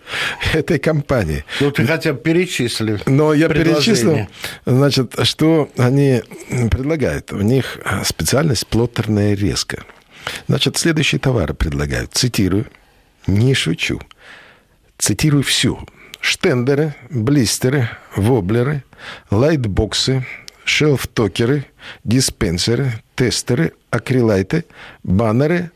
этой 0.53 0.79
компании. 0.79 1.47
Ну, 1.61 1.71
ты 1.71 1.87
хотя 1.87 2.13
бы 2.13 2.21
перечислил. 2.21 2.99
Но 3.07 3.33
я 3.33 3.49
перечислил, 3.49 4.29
значит, 4.67 5.15
что 5.23 5.71
они 5.79 6.23
предлагают. 6.71 7.33
У 7.33 7.41
них 7.41 7.79
специальность 8.05 8.67
плоттерная 8.67 9.35
резка. 9.35 9.83
Значит, 10.47 10.77
следующие 10.77 11.19
товары 11.19 11.55
предлагают. 11.55 12.13
Цитирую. 12.13 12.67
Не 13.27 13.55
шучу. 13.55 13.99
Цитирую 14.99 15.43
всю. 15.43 15.79
Штендеры, 16.21 16.95
блистеры, 17.11 17.91
воблеры, 18.17 18.83
лайтбоксы, 19.31 20.27
шелф-токеры, 20.65 21.67
диспенсеры, 22.05 22.93
тестеры, 23.15 23.73
акрилайты, 23.91 24.65
баннеры, 25.03 25.71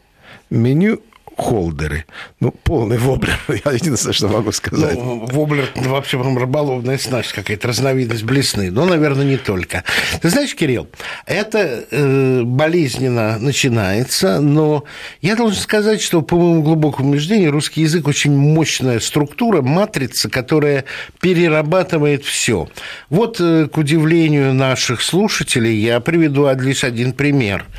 меню 0.51 1.03
холдеры. 1.39 2.05
Ну, 2.41 2.51
полный 2.51 2.99
воблер. 2.99 3.39
Я 3.65 3.73
единственное, 3.73 4.13
что 4.13 4.29
могу 4.29 4.51
сказать. 4.51 4.95
Ну, 4.95 5.25
воблер 5.27 5.71
ну, 5.77 5.91
вообще 5.91 6.19
прям 6.19 6.37
рыболовная 6.37 6.99
снасть, 6.99 7.33
какая-то 7.33 7.69
разновидность 7.69 8.25
блесны. 8.25 8.73
Но, 8.73 8.85
наверное, 8.85 9.25
не 9.25 9.37
только. 9.37 9.85
Ты 10.21 10.31
знаешь, 10.31 10.55
Кирилл, 10.55 10.89
это 11.27 11.85
э, 11.91 12.43
болезненно 12.43 13.39
начинается, 13.39 14.41
но 14.41 14.85
я 15.23 15.37
должен 15.37 15.61
сказать, 15.61 16.03
что, 16.03 16.23
по 16.23 16.37
моему 16.37 16.63
глубокому 16.63 17.11
убеждению, 17.11 17.53
русский 17.53 17.83
язык 17.83 18.09
очень 18.09 18.37
мощная 18.37 18.99
структура, 18.99 19.63
матрица, 19.63 20.29
которая 20.29 20.85
перерабатывает 21.21 22.25
все. 22.25 22.69
Вот, 23.11 23.41
э, 23.41 23.69
к 23.69 23.79
удивлению 23.79 24.53
наших 24.55 25.01
слушателей, 25.03 25.77
я 25.77 26.01
приведу 26.01 26.49
лишь 26.59 26.83
один 26.83 27.13
пример– 27.13 27.65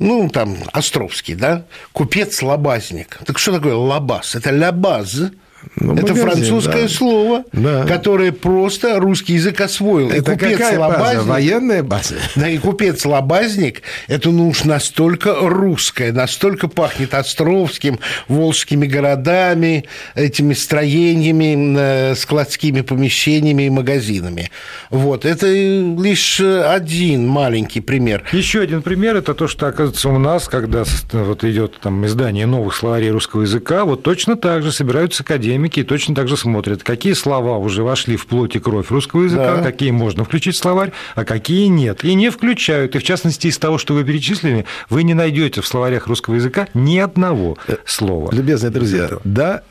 ну, 0.00 0.28
там, 0.30 0.56
Островский, 0.72 1.34
да, 1.34 1.66
купец-лобазник. 1.92 3.18
Так 3.26 3.38
что 3.38 3.52
такое 3.52 3.74
лабаз? 3.74 4.34
Это 4.34 4.50
лябаз, 4.50 5.30
ну, 5.76 5.94
это 5.94 6.08
магазин, 6.08 6.28
французское 6.28 6.82
да. 6.82 6.88
слово, 6.88 7.44
да. 7.52 7.84
которое 7.84 8.32
просто 8.32 8.98
русский 8.98 9.34
язык 9.34 9.60
освоил. 9.60 10.10
Это 10.10 10.32
и 10.32 10.34
купец 10.34 10.58
какая 10.58 10.78
база? 10.78 11.22
Военная 11.22 11.82
база? 11.82 12.16
Да, 12.34 12.48
и 12.48 12.58
купец-лобазник, 12.58 13.82
это 14.08 14.30
ну 14.30 14.48
уж 14.48 14.64
настолько 14.64 15.34
русское, 15.34 16.12
настолько 16.12 16.68
пахнет 16.68 17.14
Островским, 17.14 17.98
волжскими 18.28 18.86
городами, 18.86 19.84
этими 20.14 20.54
строениями, 20.54 21.76
э, 21.78 22.14
складскими 22.14 22.80
помещениями 22.80 23.64
и 23.64 23.70
магазинами. 23.70 24.50
Вот, 24.88 25.24
это 25.24 25.46
лишь 25.46 26.40
один 26.40 27.26
маленький 27.26 27.80
пример. 27.80 28.24
Еще 28.32 28.60
один 28.60 28.82
пример, 28.82 29.16
это 29.16 29.34
то, 29.34 29.46
что, 29.46 29.66
оказывается, 29.66 30.08
у 30.08 30.18
нас, 30.18 30.48
когда 30.48 30.84
вот 31.12 31.44
идет 31.44 31.78
там 31.80 32.04
издание 32.06 32.46
новых 32.46 32.74
словарей 32.74 33.10
русского 33.10 33.42
языка, 33.42 33.84
вот 33.84 34.02
точно 34.02 34.36
так 34.36 34.62
же 34.62 34.72
собираются 34.72 35.22
академии 35.22 35.49
академики 35.50 35.82
точно 35.82 36.14
так 36.14 36.28
же 36.28 36.36
смотрят, 36.36 36.82
какие 36.82 37.12
слова 37.14 37.58
уже 37.58 37.82
вошли 37.82 38.16
в 38.16 38.26
плоть 38.26 38.54
и 38.56 38.60
кровь 38.60 38.90
русского 38.90 39.24
языка, 39.24 39.56
да. 39.56 39.62
какие 39.62 39.90
можно 39.90 40.24
включить 40.24 40.54
в 40.54 40.58
словарь, 40.58 40.92
а 41.14 41.24
какие 41.24 41.66
нет. 41.66 42.04
И 42.04 42.14
не 42.14 42.30
включают. 42.30 42.94
И 42.94 42.98
в 42.98 43.02
частности, 43.02 43.48
из 43.48 43.58
того, 43.58 43.78
что 43.78 43.94
вы 43.94 44.04
перечислили, 44.04 44.64
вы 44.88 45.02
не 45.02 45.14
найдете 45.14 45.60
в 45.60 45.66
словарях 45.66 46.06
русского 46.06 46.36
языка 46.36 46.68
ни 46.74 46.98
одного 46.98 47.58
э, 47.66 47.76
слова. 47.84 48.32
Любезные 48.32 48.70
друзья, 48.70 49.10
да, 49.24 49.62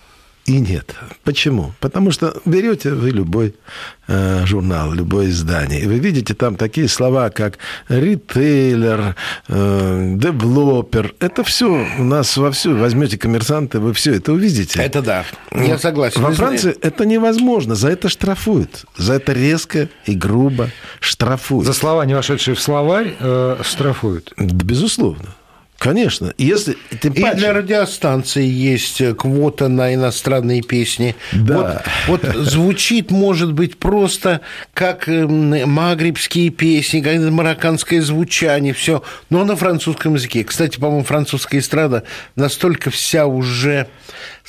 и 0.50 0.60
нет. 0.60 0.96
Почему? 1.24 1.74
Потому 1.80 2.10
что 2.10 2.34
берете 2.44 2.90
вы 2.94 3.12
любой 3.12 3.54
э, 4.08 4.46
журнал, 4.48 4.92
любое 4.94 5.30
издание, 5.30 5.82
и 5.82 5.86
вы 5.86 6.00
видите 6.00 6.34
там 6.34 6.56
такие 6.56 6.88
слова, 6.88 7.30
как 7.30 7.60
ритейлер, 7.88 9.16
э, 9.48 10.14
девелопер. 10.16 11.14
Это 11.20 11.44
все 11.44 11.86
у 12.00 12.04
нас 12.04 12.36
вовсю. 12.36 12.76
Возьмете 12.76 13.20
коммерсанты, 13.20 13.80
вы 13.80 13.94
все 13.94 14.16
это 14.16 14.34
увидите. 14.34 14.82
Это 14.82 15.04
да. 15.04 15.24
Я 15.54 15.78
согласен. 15.78 16.22
Во 16.22 16.32
Франции 16.32 16.76
это 16.82 17.06
невозможно. 17.06 17.76
За 17.76 17.90
это 17.90 18.10
штрафуют. 18.10 18.86
За 18.98 19.14
это 19.14 19.34
резко 19.34 19.88
и 20.06 20.16
грубо 20.16 20.72
штрафуют. 21.00 21.68
За 21.68 21.74
слова, 21.74 22.06
не 22.06 22.16
вошедшие 22.16 22.56
в 22.56 22.60
словарь, 22.60 23.16
э, 23.20 23.58
штрафуют. 23.64 24.34
Безусловно. 24.38 25.36
Конечно. 25.80 26.34
Если, 26.38 26.78
тем 27.02 27.14
и 27.14 27.36
для 27.36 27.54
радиостанции 27.54 28.46
есть 28.46 29.02
квота 29.16 29.70
на 29.70 29.94
иностранные 29.94 30.62
песни. 30.62 31.16
Да. 31.32 31.84
Вот, 32.08 32.22
вот 32.24 32.36
звучит, 32.36 33.12
может 33.12 33.54
быть, 33.54 33.78
просто 33.78 34.42
как 34.74 35.08
эм, 35.08 35.70
магрибские 35.70 36.50
песни, 36.50 37.00
как 37.00 37.18
марокканское 37.32 38.02
звучание, 38.02 38.74
все, 38.74 39.04
но 39.30 39.46
на 39.46 39.56
французском 39.56 40.16
языке. 40.16 40.44
Кстати, 40.44 40.78
по-моему, 40.78 41.06
французская 41.06 41.60
эстрада 41.60 42.04
настолько 42.36 42.90
вся 42.90 43.26
уже 43.26 43.88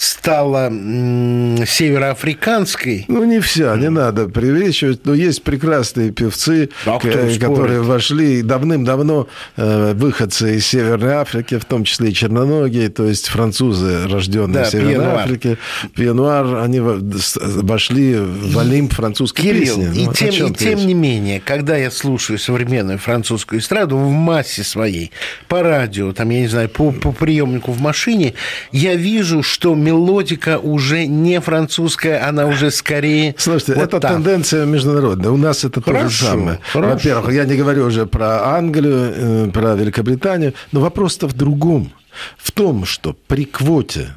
стала 0.00 0.70
североафриканской. 0.70 3.04
Ну, 3.06 3.24
не 3.24 3.40
вся, 3.40 3.76
не 3.76 3.90
надо 3.90 4.28
преувеличивать, 4.28 5.04
но 5.04 5.12
есть 5.12 5.42
прекрасные 5.42 6.10
певцы, 6.10 6.70
да, 6.86 6.98
которые 6.98 7.34
спорит? 7.34 7.82
вошли 7.82 8.40
давным-давно, 8.40 9.28
э, 9.58 9.92
выходцы 9.92 10.56
из 10.56 10.66
Северной 10.66 11.12
Африки, 11.12 11.58
в 11.58 11.66
том 11.66 11.84
числе 11.84 12.12
и 12.12 12.14
черноногие, 12.14 12.88
то 12.88 13.04
есть 13.04 13.28
французы, 13.28 14.08
рожденные 14.08 14.62
да, 14.62 14.64
в 14.64 14.70
Северной 14.70 14.94
Пьенуар. 14.94 15.18
Африке. 15.18 15.58
Пьенуар, 15.94 16.56
они 16.62 16.80
вошли 16.80 18.16
в 18.16 18.58
Олимп 18.58 18.94
французской 18.94 19.42
Кирилл, 19.42 19.76
песни. 19.76 20.02
И, 20.02 20.06
ну, 20.06 20.14
тем, 20.14 20.46
и 20.46 20.54
тем 20.54 20.86
не 20.86 20.94
менее, 20.94 21.42
когда 21.44 21.76
я 21.76 21.90
слушаю 21.90 22.38
современную 22.38 22.98
французскую 22.98 23.60
эстраду 23.60 23.98
в 23.98 24.10
массе 24.10 24.64
своей, 24.64 25.12
по 25.46 25.62
радио, 25.62 26.14
там, 26.14 26.30
я 26.30 26.40
не 26.40 26.48
знаю, 26.48 26.70
по, 26.70 26.90
по 26.90 27.12
приемнику 27.12 27.72
в 27.72 27.82
машине, 27.82 28.32
я 28.72 28.94
вижу, 28.94 29.42
что 29.42 29.74
мелодика 29.90 30.58
уже 30.58 31.06
не 31.06 31.40
французская, 31.40 32.28
она 32.28 32.46
уже 32.46 32.70
скорее... 32.70 33.34
Слушайте, 33.38 33.74
вот 33.74 33.84
это 33.84 34.00
там. 34.00 34.14
тенденция 34.14 34.64
международная. 34.66 35.30
У 35.30 35.36
нас 35.36 35.64
это 35.64 35.82
хорошо, 35.82 36.04
то 36.04 36.10
же 36.10 36.24
самое. 36.24 36.58
Во-первых, 36.74 37.32
я 37.32 37.44
не 37.44 37.56
говорю 37.56 37.86
уже 37.86 38.06
про 38.06 38.56
Англию, 38.56 39.12
э, 39.16 39.50
про 39.52 39.74
Великобританию, 39.74 40.54
но 40.72 40.80
вопрос-то 40.80 41.26
в 41.26 41.32
другом. 41.32 41.92
В 42.38 42.50
том, 42.52 42.84
что 42.84 43.16
при 43.26 43.44
квоте 43.44 44.14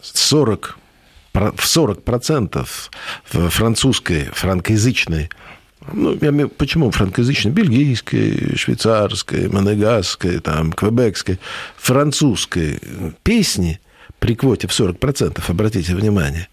40 0.00 0.78
в 1.32 1.64
40% 1.64 2.66
французской, 3.50 4.24
франкоязычной 4.32 5.30
ну, 5.92 6.18
я, 6.20 6.48
почему 6.48 6.90
франкоязычной? 6.90 7.52
Бельгийской, 7.52 8.56
швейцарской, 8.56 9.48
монегасской, 9.48 10.40
там, 10.40 10.72
квебекской, 10.72 11.38
французской 11.76 12.80
песни– 13.22 13.80
при 14.20 14.34
квоте 14.36 14.68
в 14.68 14.70
40%, 14.70 15.42
обратите 15.48 15.94
внимание, 15.94 16.48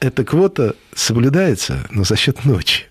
эта 0.00 0.24
квота 0.24 0.74
соблюдается, 0.94 1.86
но 1.90 2.04
за 2.04 2.16
счет 2.16 2.44
ночи. 2.44 2.86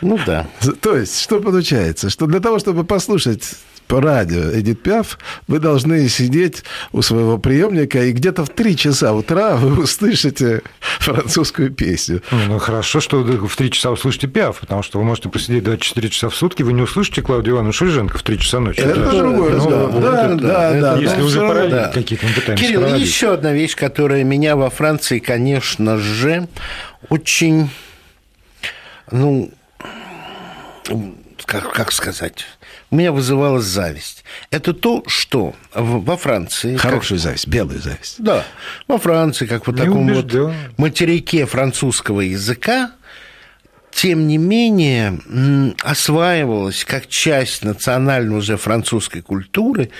Ну 0.00 0.18
да. 0.26 0.48
То 0.80 0.96
есть, 0.96 1.20
что 1.20 1.40
получается? 1.40 2.10
Что 2.10 2.26
для 2.26 2.40
того, 2.40 2.58
чтобы 2.58 2.84
послушать 2.84 3.54
по 3.71 3.71
радио 4.00 4.52
Эдит 4.52 4.82
Пиаф, 4.82 5.18
вы 5.48 5.58
должны 5.58 6.08
сидеть 6.08 6.64
у 6.92 7.02
своего 7.02 7.38
приемника, 7.38 8.04
и 8.04 8.12
где-то 8.12 8.44
в 8.44 8.50
3 8.50 8.76
часа 8.76 9.12
утра 9.12 9.56
вы 9.56 9.82
услышите 9.82 10.62
французскую 10.80 11.70
песню. 11.70 12.22
Ну, 12.30 12.38
ну 12.48 12.58
хорошо, 12.58 13.00
что 13.00 13.22
вы 13.22 13.46
в 13.46 13.56
3 13.56 13.70
часа 13.70 13.90
услышите 13.90 14.26
Пиаф, 14.26 14.60
потому 14.60 14.82
что 14.82 14.98
вы 14.98 15.04
можете 15.04 15.28
посидеть 15.28 15.64
24 15.64 16.08
часа 16.08 16.28
в 16.28 16.34
сутки, 16.34 16.62
вы 16.62 16.72
не 16.72 16.82
услышите 16.82 17.22
Клаудию 17.22 17.54
Ивановну 17.54 17.72
Шульженко 17.72 18.18
в 18.18 18.22
3 18.22 18.38
часа 18.38 18.60
ночи. 18.60 18.80
Это 18.80 19.00
да, 19.00 19.10
другое, 19.10 19.56
ну, 19.56 19.70
да, 19.70 19.86
да, 19.86 20.00
да, 20.00 20.36
да, 20.36 20.80
да. 20.80 20.96
Если 20.98 21.16
да, 21.16 21.24
уже 21.24 21.40
параллели 21.40 21.70
да. 21.70 21.88
какие-то 21.88 22.26
мы 22.26 22.32
пытаемся 22.32 22.64
Кирилл, 22.64 22.80
проводить. 22.80 23.06
еще 23.06 23.32
одна 23.32 23.52
вещь, 23.52 23.76
которая 23.76 24.24
меня 24.24 24.56
во 24.56 24.70
Франции, 24.70 25.18
конечно 25.18 25.98
же, 25.98 26.48
очень, 27.08 27.70
ну, 29.10 29.50
как, 31.44 31.72
как 31.72 31.92
сказать, 31.92 32.46
меня 32.94 33.12
вызывала 33.12 33.60
зависть. 33.60 34.24
Это 34.50 34.72
то, 34.72 35.02
что 35.06 35.54
во 35.74 36.16
Франции... 36.16 36.76
Хорошую 36.76 37.18
как... 37.18 37.24
зависть, 37.24 37.46
белую 37.48 37.80
зависть. 37.80 38.16
Да. 38.18 38.44
Во 38.86 38.98
Франции, 38.98 39.46
как 39.46 39.66
вот 39.66 39.76
таком 39.76 40.12
вот 40.12 40.32
материке 40.76 41.46
французского 41.46 42.20
языка, 42.20 42.92
тем 43.90 44.26
не 44.26 44.38
менее, 44.38 45.20
осваивалась 45.82 46.84
как 46.84 47.06
часть 47.08 47.62
национальной 47.62 48.36
уже 48.36 48.56
французской 48.56 49.20
культуры 49.20 49.90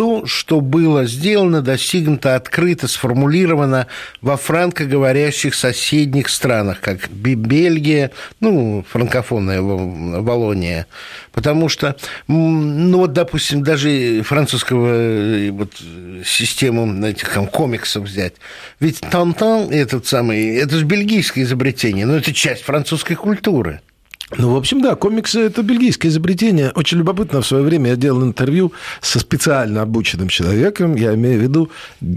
то, 0.00 0.24
что 0.24 0.62
было 0.62 1.04
сделано, 1.04 1.60
достигнуто, 1.60 2.34
открыто, 2.34 2.88
сформулировано 2.88 3.86
во 4.22 4.38
франкоговорящих 4.38 5.54
соседних 5.54 6.30
странах, 6.30 6.80
как 6.80 7.10
Бельгия, 7.10 8.10
ну, 8.40 8.82
франкофонная 8.88 9.60
Волония. 9.60 10.86
Потому 11.32 11.68
что, 11.68 11.96
ну, 12.28 12.96
вот, 12.96 13.12
допустим, 13.12 13.62
даже 13.62 14.22
французского 14.22 14.88
э, 14.90 15.50
вот, 15.50 15.74
систему 16.24 17.06
этих 17.06 17.28
там, 17.28 17.46
комиксов 17.46 18.04
взять. 18.04 18.36
Ведь 18.80 19.00
Тантан, 19.00 19.70
этот 19.70 20.06
самый, 20.06 20.56
это 20.56 20.78
же 20.78 20.86
бельгийское 20.86 21.44
изобретение, 21.44 22.06
но 22.06 22.16
это 22.16 22.32
часть 22.32 22.62
французской 22.62 23.16
культуры. 23.16 23.82
Ну, 24.38 24.54
в 24.54 24.56
общем, 24.56 24.80
да, 24.80 24.94
комиксы– 24.94 25.40
это 25.46 25.62
бельгийское 25.62 26.10
изобретение. 26.10 26.70
Очень 26.74 26.98
любопытно, 26.98 27.40
в 27.40 27.46
свое 27.46 27.64
время 27.64 27.90
я 27.90 27.96
делал 27.96 28.22
интервью 28.22 28.72
со 29.00 29.18
специально 29.18 29.82
обученным 29.82 30.28
человеком, 30.28 30.94
я 30.94 31.14
имею 31.14 31.40
в 31.40 31.42
виду, 31.42 31.70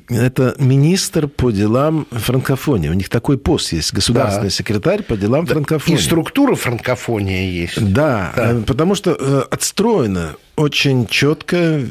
это 0.10 0.56
министр 0.60 1.28
по 1.28 1.52
делам 1.52 2.06
франкофонии. 2.12 2.90
У 2.90 2.94
них 2.94 3.10
такой 3.10 3.38
пост 3.38 3.74
есть, 3.74 3.94
государственный 3.94 4.50
да. 4.50 4.56
секретарь 4.56 5.04
по 5.04 5.18
делам 5.18 5.46
да. 5.46 5.54
франкофонии. 5.54 6.00
И 6.00 6.02
структура 6.02 6.56
франкофонии 6.56 7.50
есть. 7.50 7.94
Да, 7.94 8.32
да. 8.36 8.52
Э, 8.52 8.62
потому 8.62 8.96
что 8.96 9.18
э, 9.20 9.44
отстроено 9.50 10.36
очень 10.56 11.08
четкая 11.08 11.84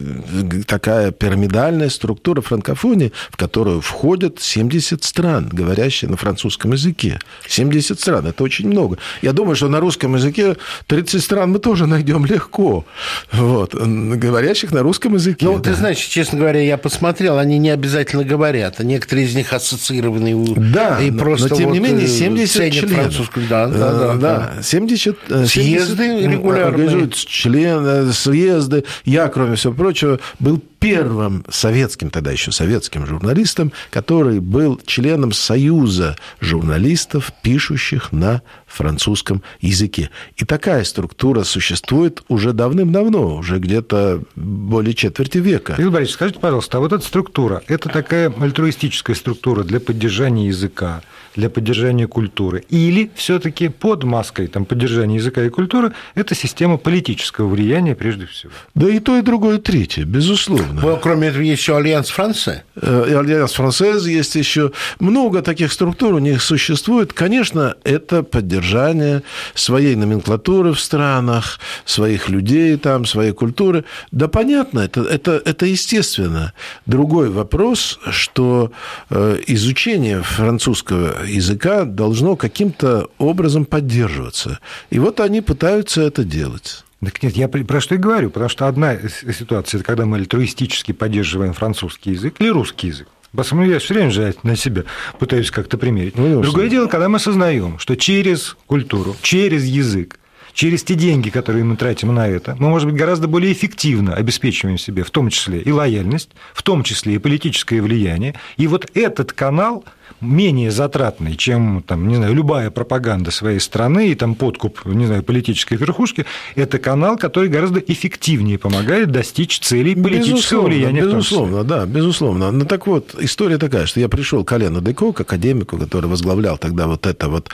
такая 0.66 1.10
пирамидальная 1.10 1.88
структура 1.88 2.40
франкофонии, 2.40 3.12
в 3.30 3.36
которую 3.36 3.80
входят 3.80 4.40
70 4.40 5.02
стран, 5.02 5.48
говорящие 5.52 6.10
на 6.10 6.16
французском 6.16 6.72
языке. 6.72 7.18
70 7.48 7.98
стран, 7.98 8.28
это 8.28 8.44
очень 8.44 8.68
много. 8.68 8.98
Я 9.20 9.32
думаю, 9.32 9.56
что 9.56 9.68
на 9.68 9.80
русском 9.80 10.14
языке 10.14 10.56
30 10.86 11.22
стран 11.22 11.50
мы 11.50 11.58
тоже 11.58 11.86
найдем 11.86 12.24
легко, 12.24 12.84
вот, 13.32 13.74
говорящих 13.74 14.70
на 14.70 14.82
русском 14.82 15.14
языке. 15.14 15.44
Ну, 15.44 15.58
да. 15.58 15.70
ты 15.70 15.74
знаешь, 15.74 15.98
честно 15.98 16.38
говоря, 16.38 16.60
я 16.60 16.78
посмотрел, 16.78 17.38
они 17.38 17.58
не 17.58 17.70
обязательно 17.70 18.22
говорят, 18.22 18.76
а 18.78 18.84
некоторые 18.84 19.26
из 19.26 19.34
них 19.34 19.52
ассоциированы. 19.52 20.32
Да, 20.72 21.00
и 21.00 21.10
просто 21.10 21.48
но 21.48 21.56
тем 21.56 21.68
вот 21.68 21.74
не 21.74 21.80
менее 21.80 22.06
70 22.06 22.60
э, 22.60 22.70
членов. 22.70 23.30
Да, 23.48 23.66
да, 23.66 23.92
да, 23.92 24.14
да. 24.14 24.62
70, 24.62 25.16
70 25.28 25.50
съезды 25.50 26.26
регулярные. 26.28 27.10
Члены, 27.10 28.12
съезды 28.12 28.51
съезды. 28.52 28.84
Я, 29.04 29.28
кроме 29.28 29.56
всего 29.56 29.72
прочего, 29.72 30.20
был 30.38 30.62
первым 30.78 31.44
советским, 31.48 32.10
тогда 32.10 32.32
еще 32.32 32.50
советским 32.50 33.06
журналистом, 33.06 33.72
который 33.90 34.40
был 34.40 34.80
членом 34.84 35.32
Союза 35.32 36.16
журналистов, 36.40 37.32
пишущих 37.42 38.12
на 38.12 38.42
французском 38.66 39.42
языке. 39.60 40.10
И 40.36 40.44
такая 40.44 40.82
структура 40.84 41.44
существует 41.44 42.22
уже 42.28 42.52
давным-давно, 42.52 43.36
уже 43.36 43.58
где-то 43.58 44.22
более 44.34 44.94
четверти 44.94 45.38
века. 45.38 45.74
Игорь 45.78 45.92
Борисович, 45.92 46.14
скажите, 46.14 46.40
пожалуйста, 46.40 46.78
а 46.78 46.80
вот 46.80 46.92
эта 46.92 47.04
структура, 47.04 47.62
это 47.68 47.88
такая 47.88 48.32
альтруистическая 48.40 49.14
структура 49.14 49.62
для 49.62 49.78
поддержания 49.78 50.48
языка, 50.48 51.02
для 51.36 51.50
поддержания 51.50 52.06
культуры? 52.06 52.64
Или 52.68 53.10
все-таки 53.14 53.68
под 53.68 54.04
маской 54.04 54.46
там, 54.46 54.64
поддержания 54.64 55.16
языка 55.16 55.44
и 55.44 55.48
культуры 55.48 55.92
это 56.14 56.34
система 56.34 56.76
политического 56.76 57.48
влияния 57.48 57.94
прежде 57.94 58.26
всего? 58.26 58.52
Да 58.74 58.88
и 58.88 58.98
то, 58.98 59.18
и 59.18 59.22
другое, 59.22 59.58
и 59.58 59.60
третье, 59.60 60.04
безусловно. 60.04 60.80
Ну, 60.82 60.96
кроме 60.96 61.28
этого, 61.28 61.42
есть 61.42 61.62
еще 61.62 61.76
Альянс 61.76 62.10
Франция. 62.10 62.64
Э, 62.80 63.16
Alliance 63.18 63.52
française 63.52 64.06
есть 64.06 64.34
еще. 64.34 64.72
Много 64.98 65.42
таких 65.42 65.72
структур 65.72 66.14
у 66.14 66.18
них 66.18 66.42
существует. 66.42 67.12
Конечно, 67.12 67.74
это 67.84 68.22
поддержание 68.22 69.22
своей 69.54 69.96
номенклатуры 69.96 70.72
в 70.72 70.80
странах, 70.80 71.60
своих 71.84 72.28
людей 72.28 72.76
там, 72.76 73.04
своей 73.04 73.32
культуры. 73.32 73.84
Да, 74.10 74.28
понятно, 74.28 74.80
это, 74.80 75.02
это, 75.02 75.42
это 75.44 75.66
естественно. 75.66 76.52
Другой 76.86 77.30
вопрос, 77.30 77.98
что 78.10 78.72
э, 79.10 79.38
изучение 79.46 80.22
французского 80.22 81.21
языка 81.26 81.84
должно 81.84 82.36
каким-то 82.36 83.08
образом 83.18 83.64
поддерживаться. 83.64 84.58
И 84.90 84.98
вот 84.98 85.20
они 85.20 85.40
пытаются 85.40 86.02
это 86.02 86.24
делать. 86.24 86.84
Так 87.04 87.22
нет, 87.22 87.36
я 87.36 87.48
про 87.48 87.80
что 87.80 87.96
и 87.96 87.98
говорю, 87.98 88.30
потому 88.30 88.48
что 88.48 88.68
одна 88.68 88.96
ситуация, 89.36 89.78
это 89.78 89.86
когда 89.86 90.06
мы 90.06 90.18
альтруистически 90.18 90.92
поддерживаем 90.92 91.52
французский 91.52 92.12
язык 92.12 92.36
или 92.38 92.48
русский 92.48 92.88
язык. 92.88 93.08
Потому 93.34 93.64
я 93.64 93.78
все 93.78 93.94
время 93.94 94.10
же 94.10 94.34
на 94.42 94.56
себя 94.56 94.84
пытаюсь 95.18 95.50
как-то 95.50 95.78
примерить. 95.78 96.16
Ну, 96.16 96.42
Другое 96.42 96.68
дело, 96.68 96.86
когда 96.86 97.08
мы 97.08 97.16
осознаем, 97.16 97.78
что 97.78 97.96
через 97.96 98.56
культуру, 98.66 99.16
через 99.22 99.64
язык 99.64 100.18
через 100.52 100.82
те 100.84 100.94
деньги, 100.94 101.30
которые 101.30 101.64
мы 101.64 101.76
тратим 101.76 102.14
на 102.14 102.28
это, 102.28 102.56
мы, 102.58 102.68
может 102.68 102.88
быть, 102.88 102.98
гораздо 102.98 103.28
более 103.28 103.52
эффективно 103.52 104.14
обеспечиваем 104.14 104.78
себе 104.78 105.02
в 105.02 105.10
том 105.10 105.30
числе 105.30 105.60
и 105.60 105.72
лояльность, 105.72 106.30
в 106.52 106.62
том 106.62 106.82
числе 106.82 107.14
и 107.14 107.18
политическое 107.18 107.80
влияние. 107.80 108.34
И 108.56 108.66
вот 108.66 108.90
этот 108.94 109.32
канал 109.32 109.84
менее 110.20 110.70
затратный, 110.70 111.36
чем 111.36 111.82
там, 111.86 112.08
не 112.08 112.16
знаю, 112.16 112.34
любая 112.34 112.70
пропаганда 112.70 113.30
своей 113.30 113.60
страны 113.60 114.08
и 114.08 114.14
там 114.14 114.34
подкуп, 114.34 114.84
не 114.84 115.06
знаю, 115.06 115.22
политической 115.22 115.76
верхушки, 115.76 116.26
это 116.54 116.78
канал, 116.78 117.16
который 117.16 117.48
гораздо 117.48 117.80
эффективнее 117.80 118.58
помогает 118.58 119.10
достичь 119.10 119.60
целей 119.60 119.94
политического 119.94 120.36
безусловно, 120.36 120.68
влияния. 120.68 121.02
Безусловно, 121.02 121.64
да, 121.64 121.86
безусловно. 121.86 122.50
Ну 122.50 122.64
так 122.64 122.86
вот, 122.86 123.14
история 123.18 123.58
такая, 123.58 123.86
что 123.86 124.00
я 124.00 124.08
пришел 124.08 124.44
к 124.44 124.52
Алену 124.52 124.80
Деко, 124.80 125.12
к 125.12 125.20
академику, 125.20 125.78
который 125.78 126.06
возглавлял 126.06 126.58
тогда 126.58 126.86
вот 126.86 127.06
это 127.06 127.28
вот 127.28 127.50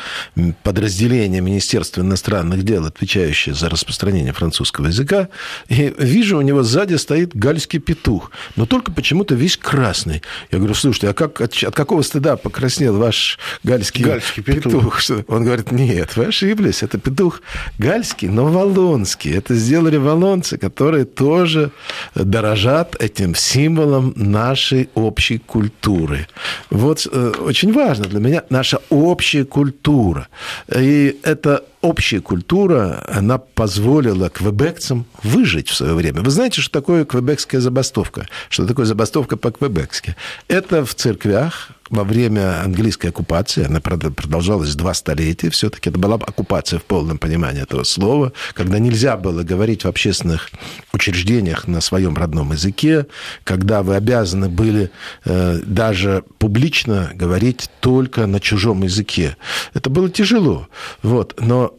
подразделение 0.62 1.40
Министерства 1.40 2.00
иностранных 2.02 2.62
дел, 2.62 2.86
отвечающее 2.86 3.54
за 3.54 3.68
распространение 3.68 4.32
французского 4.32 4.86
языка, 4.86 5.28
и 5.68 5.94
вижу, 5.98 6.38
у 6.38 6.42
него 6.42 6.62
сзади 6.62 6.94
стоит 6.94 7.34
гальский 7.34 7.78
петух, 7.78 8.30
но 8.56 8.66
только 8.66 8.92
почему-то 8.92 9.34
весь 9.34 9.56
красный. 9.56 10.22
Я 10.50 10.58
говорю, 10.58 10.74
слушайте, 10.74 11.08
а 11.08 11.14
как, 11.14 11.40
от, 11.40 11.62
от 11.62 11.74
какого 11.74 12.02
стыда 12.02 12.36
покраснел 12.48 12.96
ваш 12.96 13.38
гальский, 13.62 14.04
гальский 14.04 14.42
петух? 14.42 15.02
петух? 15.02 15.26
Он 15.28 15.44
говорит, 15.44 15.70
нет, 15.70 16.16
вы 16.16 16.26
ошиблись, 16.26 16.82
это 16.82 16.98
петух 16.98 17.42
гальский, 17.78 18.28
но 18.28 18.46
валонский. 18.46 19.34
Это 19.34 19.54
сделали 19.54 19.98
валонцы, 19.98 20.56
которые 20.56 21.04
тоже 21.04 21.70
дорожат 22.14 22.96
этим 23.02 23.34
символом 23.34 24.14
нашей 24.16 24.88
общей 24.94 25.38
культуры. 25.38 26.26
Вот 26.70 27.06
э, 27.10 27.32
очень 27.40 27.72
важно 27.72 28.06
для 28.06 28.20
меня 28.20 28.44
наша 28.48 28.80
общая 28.88 29.44
культура. 29.44 30.28
И 30.74 31.18
это 31.22 31.64
общая 31.80 32.20
культура, 32.20 33.04
она 33.08 33.38
позволила 33.38 34.28
квебекцам 34.30 35.06
выжить 35.22 35.68
в 35.68 35.74
свое 35.74 35.94
время. 35.94 36.22
Вы 36.22 36.30
знаете, 36.30 36.60
что 36.60 36.72
такое 36.72 37.04
квебекская 37.04 37.60
забастовка? 37.60 38.28
Что 38.48 38.66
такое 38.66 38.86
забастовка 38.86 39.36
по-квебекски? 39.36 40.16
Это 40.48 40.84
в 40.84 40.94
церквях 40.94 41.70
во 41.90 42.04
время 42.04 42.62
английской 42.62 43.08
оккупации, 43.08 43.64
она 43.64 43.80
продолжалась 43.80 44.74
два 44.74 44.94
столетия, 44.94 45.50
все-таки 45.50 45.90
это 45.90 45.98
была 45.98 46.16
оккупация 46.16 46.78
в 46.78 46.84
полном 46.84 47.18
понимании 47.18 47.62
этого 47.62 47.84
слова, 47.84 48.32
когда 48.54 48.78
нельзя 48.78 49.16
было 49.16 49.42
говорить 49.42 49.84
в 49.84 49.88
общественных 49.88 50.50
учреждениях 50.92 51.66
на 51.66 51.80
своем 51.80 52.16
родном 52.16 52.52
языке, 52.52 53.06
когда 53.44 53.82
вы 53.82 53.96
обязаны 53.96 54.48
были 54.48 54.90
э, 55.24 55.60
даже 55.64 56.24
публично 56.38 57.10
говорить 57.14 57.70
только 57.80 58.26
на 58.26 58.40
чужом 58.40 58.82
языке. 58.82 59.36
Это 59.74 59.90
было 59.90 60.10
тяжело. 60.10 60.68
Вот. 61.02 61.36
Но 61.40 61.77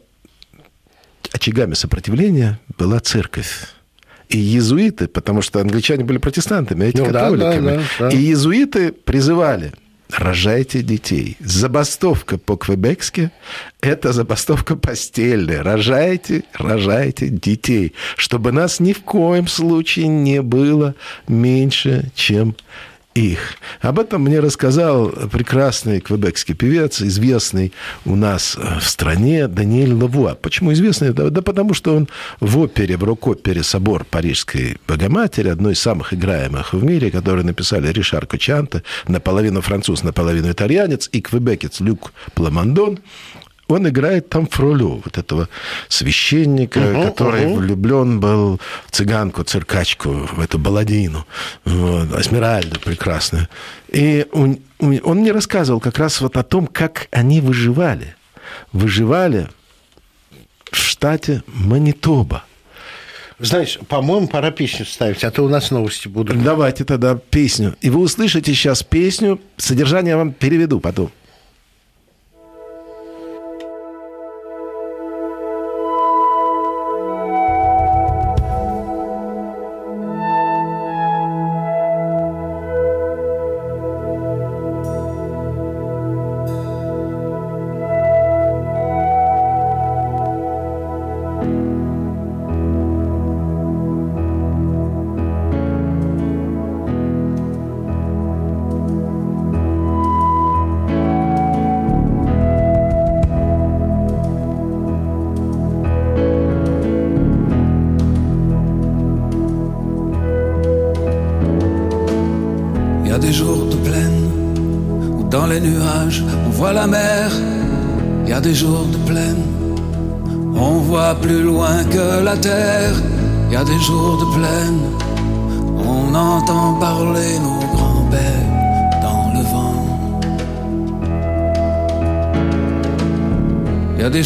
очагами 1.32 1.74
сопротивления 1.74 2.58
была 2.78 3.00
церковь 3.00 3.66
и 4.28 4.38
иезуиты, 4.38 5.08
потому 5.08 5.42
что 5.42 5.60
англичане 5.60 6.04
были 6.04 6.18
протестантами, 6.18 6.86
а 6.86 6.88
эти 6.88 6.98
ну, 6.98 7.06
католиками. 7.06 7.66
Да, 7.66 7.76
да, 7.76 7.82
да, 7.98 8.10
да. 8.10 8.16
И 8.16 8.18
иезуиты 8.18 8.92
призывали 8.92 9.72
рожайте 10.18 10.82
детей. 10.82 11.36
Забастовка 11.40 12.38
по-квебекски– 12.38 13.30
это 13.80 14.12
забастовка 14.12 14.76
постельная. 14.76 15.62
Рожайте, 15.62 16.44
рожайте 16.54 17.28
детей, 17.28 17.94
чтобы 18.16 18.52
нас 18.52 18.80
ни 18.80 18.92
в 18.92 19.02
коем 19.02 19.46
случае 19.46 20.08
не 20.08 20.42
было 20.42 20.94
меньше, 21.28 22.10
чем 22.14 22.56
их. 23.14 23.54
Об 23.80 23.98
этом 23.98 24.22
мне 24.22 24.38
рассказал 24.40 25.08
прекрасный 25.08 26.00
квебекский 26.00 26.54
певец, 26.54 27.02
известный 27.02 27.72
у 28.04 28.14
нас 28.14 28.56
э, 28.56 28.78
в 28.78 28.84
стране 28.84 29.48
Даниэль 29.48 29.92
Лавуа. 29.92 30.36
Почему 30.36 30.72
известный? 30.72 31.12
Да, 31.12 31.28
да 31.28 31.42
потому 31.42 31.74
что 31.74 31.96
он 31.96 32.08
в 32.38 32.58
опере, 32.58 32.96
в 32.96 33.02
рок-опере 33.02 33.62
«Собор 33.64 34.04
Парижской 34.04 34.78
Богоматери», 34.86 35.48
одной 35.48 35.72
из 35.72 35.80
самых 35.80 36.14
играемых 36.14 36.72
в 36.72 36.84
мире, 36.84 37.10
которую 37.10 37.44
написали 37.44 37.92
Ришар 37.92 38.26
Кочанте, 38.26 38.84
наполовину 39.08 39.60
француз, 39.60 40.04
наполовину 40.04 40.50
итальянец, 40.52 41.08
и 41.10 41.20
квебекец 41.20 41.80
Люк 41.80 42.12
Пламандон, 42.34 43.00
он 43.70 43.88
играет 43.88 44.28
там 44.28 44.46
Фролю, 44.46 45.00
вот 45.04 45.18
этого 45.18 45.48
священника, 45.88 46.78
угу, 46.78 47.02
который 47.02 47.46
угу. 47.46 47.56
влюблен 47.60 48.20
был 48.20 48.60
в 48.86 48.90
цыганку, 48.90 49.42
циркачку, 49.44 50.28
в 50.32 50.40
эту 50.40 50.58
балладину, 50.58 51.26
вот, 51.64 52.12
Асмеральду 52.14 52.80
прекрасную. 52.80 53.48
И 53.88 54.26
он, 54.32 54.58
он 54.80 55.18
мне 55.18 55.32
рассказывал 55.32 55.80
как 55.80 55.98
раз 55.98 56.20
вот 56.20 56.36
о 56.36 56.42
том, 56.42 56.66
как 56.66 57.08
они 57.10 57.40
выживали. 57.40 58.14
Выживали 58.72 59.48
в 60.70 60.76
штате 60.76 61.42
Манитоба. 61.46 62.44
Знаешь, 63.40 63.78
по-моему, 63.88 64.28
пора 64.28 64.50
песню 64.50 64.84
ставить, 64.84 65.24
а 65.24 65.30
то 65.30 65.42
у 65.42 65.48
нас 65.48 65.70
новости 65.70 66.08
будут. 66.08 66.42
Давайте 66.42 66.84
тогда 66.84 67.16
песню. 67.16 67.74
И 67.80 67.88
вы 67.88 68.00
услышите 68.00 68.52
сейчас 68.52 68.82
песню. 68.82 69.40
Содержание 69.56 70.10
я 70.10 70.16
вам 70.18 70.32
переведу 70.32 70.78
потом. 70.78 71.10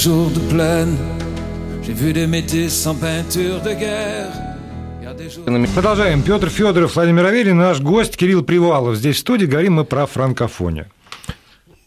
Jours 0.04 0.30
de 0.30 0.40
plaine, 0.52 0.96
j'ai 1.82 1.94
vu 1.94 2.12
des 2.12 2.26
métis 2.26 2.70
sans 2.70 2.94
peinture 2.94 3.60
de 3.62 3.72
guerre. 3.72 4.32
Продолжаем. 5.74 6.22
Петр 6.22 6.50
Федоров, 6.50 6.96
Владимир 6.96 7.24
Аверин, 7.24 7.56
наш 7.56 7.80
гость 7.80 8.16
Кирилл 8.16 8.42
Привалов. 8.42 8.96
Здесь 8.96 9.16
в 9.16 9.18
студии 9.20 9.46
говорим 9.46 9.74
мы 9.74 9.84
про 9.84 10.06
франкофонию. 10.06 10.86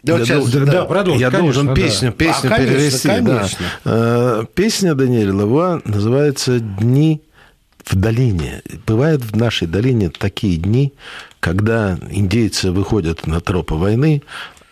Да, 0.01 0.17
я, 0.17 0.25
сейчас, 0.25 0.49
да, 0.49 0.65
да, 0.65 0.85
продолжим, 0.85 1.21
я 1.21 1.29
конечно, 1.29 1.63
должен 1.63 1.75
песню, 1.75 2.09
да. 2.09 2.25
песню 2.25 2.51
а, 2.51 2.57
перевести. 2.57 3.07
Конечно. 3.07 3.65
Да. 3.83 4.45
Песня 4.55 4.95
Даниэля 4.95 5.33
Лева 5.33 5.81
называется 5.85 6.59
«Дни 6.59 7.21
в 7.85 7.95
долине». 7.95 8.63
Бывают 8.87 9.21
в 9.21 9.35
нашей 9.35 9.67
долине 9.67 10.09
такие 10.09 10.57
дни, 10.57 10.93
когда 11.39 11.99
индейцы 12.09 12.71
выходят 12.71 13.27
на 13.27 13.41
тропы 13.41 13.75
войны, 13.75 14.23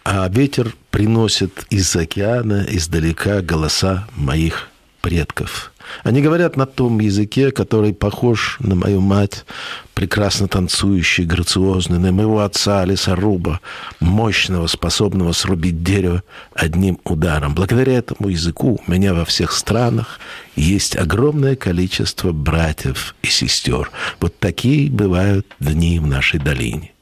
а 0.05 0.29
ветер 0.29 0.73
приносит 0.91 1.65
из 1.69 1.93
океана 1.95 2.65
издалека 2.69 3.41
голоса 3.41 4.07
моих 4.15 4.69
предков– 5.01 5.73
они 6.03 6.21
говорят 6.21 6.55
на 6.55 6.65
том 6.65 6.99
языке, 6.99 7.51
который 7.51 7.93
похож 7.93 8.57
на 8.59 8.75
мою 8.75 9.01
мать, 9.01 9.45
прекрасно 9.93 10.47
танцующий, 10.47 11.25
грациозный, 11.25 11.99
на 11.99 12.11
моего 12.11 12.41
отца 12.41 12.85
лесоруба, 12.85 13.61
мощного, 13.99 14.67
способного 14.67 15.31
срубить 15.31 15.83
дерево 15.83 16.23
одним 16.53 16.99
ударом. 17.03 17.55
Благодаря 17.55 17.93
этому 17.93 18.29
языку 18.29 18.81
у 18.85 18.91
меня 18.91 19.13
во 19.13 19.25
всех 19.25 19.51
странах 19.51 20.19
есть 20.55 20.95
огромное 20.95 21.55
количество 21.55 22.31
братьев 22.31 23.15
и 23.21 23.27
сестер. 23.27 23.91
Вот 24.19 24.37
такие 24.39 24.89
бывают 24.91 25.47
дни 25.59 25.99
в 25.99 26.07
нашей 26.07 26.39
долине. 26.39 26.94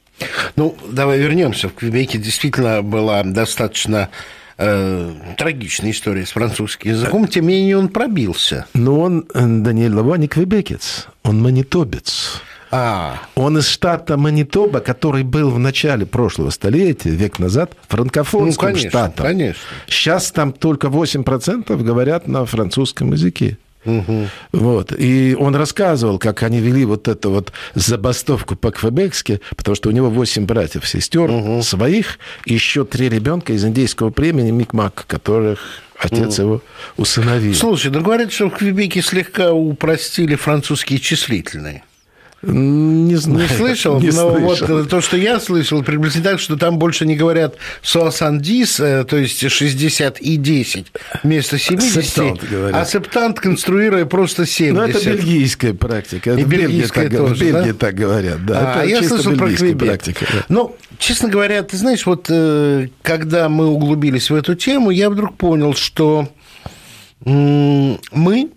Ну, 0.56 0.76
давай 0.88 1.18
вернемся. 1.18 1.68
В 1.68 1.74
Квебеке 1.74 2.18
действительно 2.18 2.82
была 2.82 3.22
достаточно 3.22 4.10
э, 4.58 5.12
трагичная 5.36 5.90
история 5.90 6.26
с 6.26 6.30
французским 6.30 6.90
языком, 6.90 7.26
тем 7.26 7.48
не 7.48 7.56
менее 7.56 7.78
он 7.78 7.88
пробился. 7.88 8.66
Но 8.74 9.00
он, 9.00 9.26
э, 9.34 9.44
Даниэль 9.44 9.94
Лава, 9.94 10.16
не 10.16 10.28
квебекец, 10.28 11.08
он 11.22 11.42
манитобец. 11.42 12.40
А. 12.76 13.20
Он 13.36 13.58
из 13.58 13.68
штата 13.68 14.16
Манитоба, 14.16 14.80
который 14.80 15.22
был 15.22 15.50
в 15.50 15.60
начале 15.60 16.06
прошлого 16.06 16.50
столетия, 16.50 17.10
век 17.10 17.38
назад, 17.38 17.72
франкофонским 17.86 18.66
ну, 18.66 18.72
конечно, 18.72 18.90
штатом. 18.90 19.26
Конечно. 19.26 19.62
Сейчас 19.86 20.32
там 20.32 20.52
только 20.52 20.88
8% 20.88 21.76
говорят 21.84 22.26
на 22.26 22.44
французском 22.46 23.12
языке. 23.12 23.58
Угу. 23.84 24.28
Вот. 24.52 24.92
И 24.96 25.36
он 25.38 25.54
рассказывал, 25.54 26.18
как 26.18 26.42
они 26.42 26.60
вели 26.60 26.84
вот 26.84 27.08
эту 27.08 27.30
вот 27.30 27.52
забастовку 27.74 28.56
по-квебекски, 28.56 29.40
потому 29.56 29.74
что 29.74 29.88
у 29.88 29.92
него 29.92 30.10
восемь 30.10 30.46
братьев, 30.46 30.88
сестер 30.88 31.30
угу. 31.30 31.62
своих, 31.62 32.18
еще 32.44 32.84
три 32.84 33.08
ребенка 33.08 33.52
из 33.52 33.64
индейского 33.64 34.10
племени 34.10 34.50
Микмак, 34.50 35.04
которых 35.06 35.60
отец 35.98 36.38
его 36.38 36.62
усыновил. 36.96 37.54
Слушай, 37.54 37.90
ну 37.90 38.00
говорят, 38.02 38.32
что 38.32 38.50
в 38.50 38.54
Квебеке 38.54 39.02
слегка 39.02 39.52
упростили 39.52 40.34
французские 40.34 40.98
числительные. 40.98 41.84
Не 42.46 43.16
знаю. 43.16 43.48
Не 43.48 43.56
слышал, 43.56 44.00
не 44.00 44.08
но 44.08 44.36
слышал. 44.38 44.78
вот 44.78 44.88
то, 44.88 45.00
что 45.00 45.16
я 45.16 45.40
слышал, 45.40 45.82
приблизительно 45.82 46.32
так, 46.32 46.40
что 46.40 46.56
там 46.56 46.78
больше 46.78 47.06
не 47.06 47.16
говорят 47.16 47.56
соасандис, 47.82 48.80
э, 48.80 49.04
то 49.04 49.16
есть 49.16 49.50
60 49.50 50.20
и 50.20 50.36
10 50.36 50.86
вместо 51.22 51.58
70, 51.58 52.04
септант, 52.04 52.40
а 52.72 52.84
септант 52.84 53.40
конструируя 53.40 54.04
просто 54.04 54.46
70. 54.46 54.74
Ну, 54.74 54.82
это 54.82 55.10
бельгийская 55.10 55.74
практика. 55.74 56.30
Это 56.30 56.40
и 56.40 56.44
бельгийская 56.44 57.08
так, 57.08 57.18
тоже, 57.18 57.44
Бельгии 57.44 57.72
да? 57.72 57.78
так 57.78 57.94
говорят, 57.94 58.44
да. 58.46 58.74
А, 58.74 58.84
это 58.84 58.88
я 58.88 59.02
слышал 59.02 59.32
про 59.36 59.50
Квебек. 59.50 59.88
Практика, 59.88 60.26
да. 60.32 60.44
Ну, 60.48 60.76
честно 60.98 61.28
говоря, 61.28 61.62
ты 61.62 61.76
знаешь, 61.76 62.06
вот 62.06 62.26
э, 62.28 62.88
когда 63.02 63.48
мы 63.48 63.66
углубились 63.66 64.30
в 64.30 64.34
эту 64.34 64.54
тему, 64.54 64.90
я 64.90 65.10
вдруг 65.10 65.36
понял, 65.36 65.74
что 65.74 66.28
мы 67.24 68.50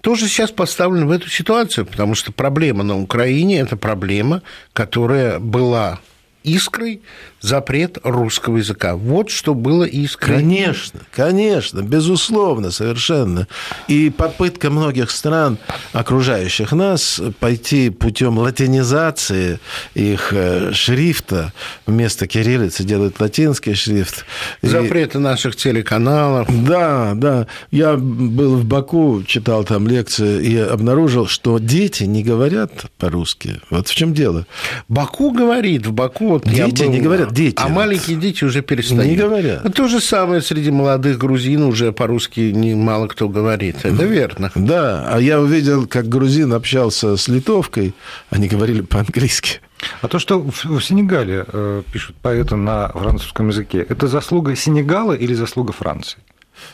тоже 0.00 0.28
сейчас 0.28 0.50
поставлен 0.50 1.06
в 1.06 1.10
эту 1.10 1.28
ситуацию, 1.28 1.86
потому 1.86 2.14
что 2.14 2.32
проблема 2.32 2.82
на 2.82 3.00
Украине– 3.00 3.58
это 3.60 3.76
проблема, 3.76 4.42
которая 4.72 5.38
была 5.38 6.00
искрой 6.42 7.02
запрет 7.40 7.98
русского 8.02 8.58
языка. 8.58 8.96
Вот 8.96 9.30
что 9.30 9.54
было 9.54 9.84
искрой. 9.84 10.36
Конечно, 10.36 11.00
конечно, 11.10 11.80
безусловно, 11.80 12.70
совершенно. 12.70 13.46
И 13.88 14.10
попытка 14.10 14.70
многих 14.70 15.10
стран, 15.10 15.58
окружающих 15.92 16.72
нас, 16.72 17.20
пойти 17.40 17.90
путем 17.90 18.38
латинизации 18.38 19.58
их 19.94 20.32
э, 20.32 20.72
шрифта, 20.72 21.52
вместо 21.86 22.26
кириллицы 22.26 22.84
делают 22.84 23.20
латинский 23.20 23.74
шрифт. 23.74 24.24
Запреты 24.62 25.18
и... 25.18 25.20
наших 25.20 25.56
телеканалов. 25.56 26.48
Да, 26.66 27.12
да. 27.14 27.46
Я 27.70 27.96
был 27.96 28.56
в 28.56 28.64
Баку, 28.64 29.22
читал 29.26 29.64
там 29.64 29.88
лекции 29.88 30.44
и 30.44 30.56
обнаружил, 30.56 31.26
что 31.26 31.58
дети 31.58 32.04
не 32.04 32.22
говорят 32.22 32.70
по-русски. 32.98 33.60
Вот 33.70 33.88
в 33.88 33.94
чем 33.94 34.14
дело. 34.14 34.46
Баку 34.88 35.30
говорит, 35.30 35.86
в 35.86 35.92
Баку 35.92 36.28
вот 36.28 36.44
дети 36.44 36.82
был... 36.82 36.90
не 36.90 37.00
говорят, 37.00 37.29
дети. 37.30 37.56
А 37.58 37.68
маленькие 37.68 38.16
дети 38.16 38.44
уже 38.44 38.62
перестают. 38.62 39.06
Не 39.06 39.16
говорят. 39.16 39.74
То 39.74 39.88
же 39.88 40.00
самое 40.00 40.40
среди 40.40 40.70
молодых 40.70 41.18
грузин 41.18 41.62
уже 41.62 41.92
по-русски 41.92 42.52
не 42.54 42.74
мало 42.74 43.08
кто 43.08 43.28
говорит. 43.28 43.76
Это 43.84 44.04
верно. 44.04 44.50
Да, 44.54 45.08
а 45.12 45.18
я 45.20 45.40
увидел, 45.40 45.86
как 45.86 46.08
грузин 46.08 46.52
общался 46.52 47.16
с 47.16 47.28
литовкой, 47.28 47.94
они 48.30 48.48
говорили 48.48 48.80
по-английски. 48.80 49.60
А 50.02 50.08
то, 50.08 50.18
что 50.18 50.40
в 50.40 50.80
Сенегале 50.80 51.44
э, 51.46 51.82
пишут 51.92 52.16
поэты 52.16 52.56
на 52.56 52.88
французском 52.88 53.48
языке, 53.48 53.84
это 53.88 54.08
заслуга 54.08 54.54
Сенегала 54.54 55.12
или 55.14 55.32
заслуга 55.34 55.72
Франции? 55.72 56.18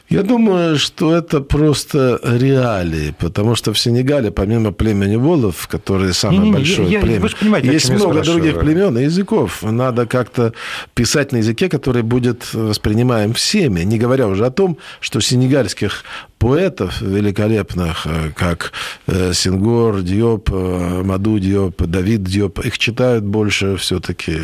Я 0.08 0.22
думаю, 0.22 0.78
что 0.78 1.14
это 1.14 1.40
просто 1.40 2.20
реалии, 2.22 3.14
потому 3.18 3.56
что 3.56 3.72
в 3.72 3.78
Сенегале, 3.78 4.30
помимо 4.30 4.72
племени 4.72 5.16
Волов, 5.16 5.66
которые 5.66 6.12
самое 6.12 6.40
не, 6.40 6.46
не, 6.46 6.52
большое 6.52 6.90
я, 6.90 7.00
племя, 7.00 7.28
я, 7.58 7.72
есть 7.72 7.90
много 7.90 8.22
других 8.22 8.60
племен 8.60 8.96
и 8.98 9.04
языков. 9.04 9.62
Надо 9.62 10.06
как-то 10.06 10.52
писать 10.94 11.32
на 11.32 11.38
языке, 11.38 11.68
который 11.68 12.02
будет 12.02 12.54
воспринимаем 12.54 13.32
всеми, 13.32 13.80
не 13.80 13.98
говоря 13.98 14.28
уже 14.28 14.46
о 14.46 14.50
том, 14.50 14.78
что 15.00 15.20
сенегальских 15.20 16.04
поэтов 16.38 17.00
великолепных, 17.00 18.06
э, 18.06 18.30
как 18.36 18.72
э, 19.06 19.32
Сингор, 19.32 20.02
Диоп, 20.02 20.50
э, 20.52 21.02
Маду 21.02 21.38
Диоп, 21.38 21.82
Давид 21.82 22.22
Диоп, 22.22 22.60
их 22.60 22.78
читают 22.78 23.24
больше 23.24 23.76
все-таки 23.76 24.38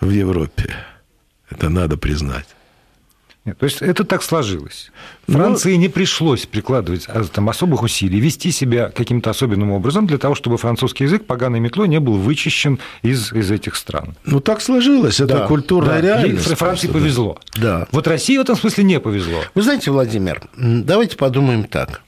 в 0.00 0.10
Европе. 0.10 0.74
Это 1.50 1.70
надо 1.70 1.96
признать. 1.96 2.46
Нет, 3.44 3.58
то 3.58 3.66
есть 3.66 3.82
это 3.82 4.04
так 4.04 4.22
сложилось. 4.22 4.90
Ну, 5.26 5.38
Франции 5.38 5.74
ну, 5.74 5.80
не 5.80 5.88
пришлось 5.90 6.46
прикладывать 6.46 7.04
а, 7.08 7.24
там, 7.24 7.50
особых 7.50 7.82
усилий, 7.82 8.18
вести 8.18 8.50
себя 8.50 8.88
каким-то 8.88 9.30
особенным 9.30 9.70
образом 9.70 10.06
для 10.06 10.16
того, 10.16 10.34
чтобы 10.34 10.56
французский 10.56 11.04
язык 11.04 11.26
поганой 11.26 11.60
метлой 11.60 11.88
не 11.88 12.00
был 12.00 12.14
вычищен 12.14 12.78
из, 13.02 13.34
из 13.34 13.50
этих 13.50 13.76
стран. 13.76 14.14
Ну, 14.24 14.40
так 14.40 14.62
сложилось. 14.62 15.20
Это 15.20 15.40
да, 15.40 15.46
культурная 15.46 16.00
да. 16.00 16.22
реальность. 16.22 16.46
Ей 16.46 16.54
Франции 16.54 16.86
просто, 16.86 17.02
повезло. 17.02 17.38
Да. 17.56 17.86
Вот 17.92 18.08
России 18.08 18.38
в 18.38 18.40
этом 18.40 18.56
смысле 18.56 18.84
не 18.84 18.98
повезло. 18.98 19.42
Вы 19.54 19.60
знаете, 19.60 19.90
Владимир, 19.90 20.42
давайте 20.56 21.18
подумаем 21.18 21.64
так. 21.64 22.00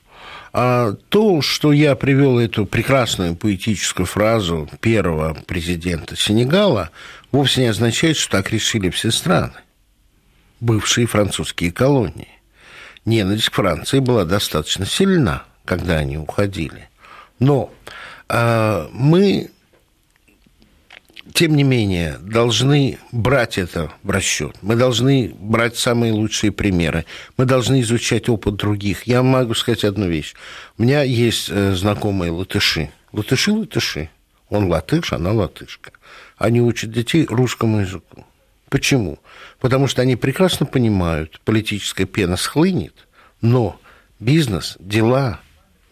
А 0.54 0.94
то, 1.10 1.42
что 1.42 1.70
я 1.70 1.96
привел 1.96 2.38
эту 2.38 2.64
прекрасную 2.64 3.36
поэтическую 3.36 4.06
фразу 4.06 4.70
первого 4.80 5.36
президента 5.46 6.16
Сенегала, 6.16 6.88
вовсе 7.30 7.60
не 7.60 7.66
означает, 7.66 8.16
что 8.16 8.38
так 8.38 8.50
решили 8.50 8.88
все 8.88 9.10
страны 9.10 9.52
бывшие 10.60 11.06
французские 11.06 11.72
колонии. 11.72 12.28
Ненависть 13.04 13.50
к 13.50 13.54
Франции 13.54 14.00
была 14.00 14.24
достаточно 14.24 14.84
сильна, 14.84 15.44
когда 15.64 15.96
они 15.98 16.18
уходили. 16.18 16.88
Но 17.38 17.70
э, 18.28 18.88
мы, 18.92 19.50
тем 21.32 21.54
не 21.54 21.62
менее, 21.62 22.18
должны 22.20 22.98
брать 23.12 23.58
это 23.58 23.92
в 24.02 24.10
расчет. 24.10 24.56
Мы 24.60 24.74
должны 24.74 25.32
брать 25.38 25.76
самые 25.76 26.12
лучшие 26.12 26.50
примеры. 26.50 27.04
Мы 27.36 27.44
должны 27.44 27.80
изучать 27.82 28.28
опыт 28.28 28.56
других. 28.56 29.06
Я 29.06 29.22
могу 29.22 29.54
сказать 29.54 29.84
одну 29.84 30.08
вещь. 30.08 30.34
У 30.76 30.82
меня 30.82 31.02
есть 31.02 31.48
э, 31.48 31.74
знакомые 31.74 32.32
латыши. 32.32 32.90
Латыши, 33.12 33.52
латыши. 33.52 34.10
Он 34.48 34.66
латыш, 34.66 35.12
она 35.12 35.32
латышка. 35.32 35.92
Они 36.38 36.60
учат 36.60 36.90
детей 36.90 37.24
русскому 37.26 37.80
языку. 37.80 38.25
Почему? 38.68 39.18
Потому 39.60 39.86
что 39.86 40.02
они 40.02 40.16
прекрасно 40.16 40.66
понимают, 40.66 41.40
политическая 41.44 42.04
пена 42.04 42.36
схлынет, 42.36 43.06
но 43.40 43.80
бизнес, 44.18 44.76
дела 44.80 45.40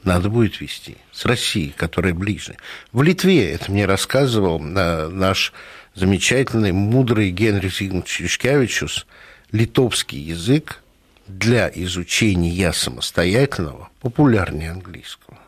надо 0.03 0.29
будет 0.29 0.61
вести 0.61 0.97
с 1.13 1.25
Россией, 1.25 1.73
которая 1.77 2.15
ближе. 2.15 2.57
В 2.93 3.03
Литве, 3.03 3.53
это 3.53 3.71
мне 3.71 3.87
рассказывал 3.87 4.61
э, 4.61 5.09
наш 5.09 5.53
замечательный, 5.95 6.73
мудрый 6.73 7.31
Генрих 7.31 7.75
Зигмундович 7.75 8.21
Юшкевичус, 8.21 9.07
литовский 9.53 10.19
язык 10.19 10.83
для 11.27 11.71
изучения 11.75 12.73
самостоятельного 12.73 13.89
популярнее 14.01 14.73
английского. 14.73 15.39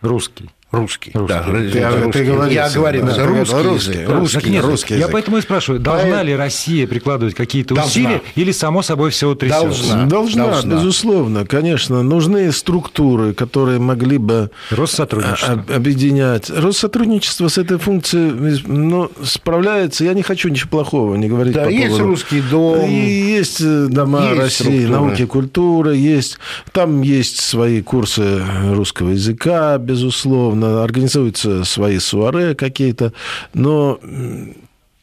Русский. 0.00 0.50
Русский, 0.74 1.10
русский. 1.14 1.28
да. 1.34 1.42
Ты, 1.44 2.04
русский. 2.04 2.12
Ты 2.12 2.24
говоришь, 2.24 2.54
я 2.54 2.70
говорю, 2.70 3.06
да, 3.06 3.12
за 3.14 3.26
русский, 3.26 3.62
русский, 3.62 3.90
язык. 3.92 4.08
русский, 4.08 4.40
Так 4.40 4.46
нет, 4.50 4.64
русский 4.64 4.94
я 4.94 4.98
язык. 5.00 5.12
поэтому 5.12 5.36
и 5.38 5.40
спрашиваю, 5.42 5.80
должна 5.80 6.10
Поэт- 6.18 6.26
ли 6.26 6.36
Россия 6.36 6.86
прикладывать 6.86 7.34
какие-то 7.34 7.74
Должна. 7.74 7.90
усилия 7.90 8.22
или 8.34 8.52
само 8.52 8.82
собой 8.82 9.10
все 9.10 9.28
утрясется? 9.30 9.64
Должна. 9.66 10.04
Должна, 10.06 10.44
Должна. 10.46 10.74
безусловно, 10.76 11.46
конечно. 11.46 12.02
Нужны 12.02 12.50
структуры, 12.52 13.34
которые 13.34 13.78
могли 13.78 14.18
бы 14.18 14.50
Россотрудничество. 14.70 15.48
а- 15.48 15.52
об- 15.54 15.70
объединять. 15.72 16.50
Россотрудничество 16.50 17.48
с 17.48 17.58
этой 17.58 17.78
функцией 17.78 18.62
ну, 18.66 19.10
справляется. 19.22 20.04
Я 20.04 20.14
не 20.14 20.22
хочу 20.22 20.48
ничего 20.48 20.70
плохого 20.70 21.14
не 21.16 21.28
говорить 21.28 21.54
Да, 21.54 21.64
по 21.64 21.68
есть 21.68 21.88
поводу... 21.88 22.06
русский 22.06 22.40
дом. 22.40 22.88
И 22.88 22.92
есть 22.94 23.60
э, 23.60 23.86
дома 23.88 24.24
Есть 24.30 24.38
России, 24.40 24.64
структуры. 24.64 24.88
науки 24.88 25.22
и 25.22 25.26
культуры, 25.26 25.96
есть, 25.96 26.38
там 26.72 27.02
есть 27.02 27.40
свои 27.40 27.82
курсы 27.82 28.42
русского 28.72 29.10
языка, 29.10 29.78
безусловно, 29.78 30.63
организуются 30.82 31.64
свои 31.64 31.98
суаре 31.98 32.54
какие-то, 32.54 33.12
но 33.52 34.00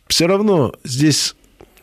все 0.07 0.27
равно 0.27 0.73
здесь 0.83 1.35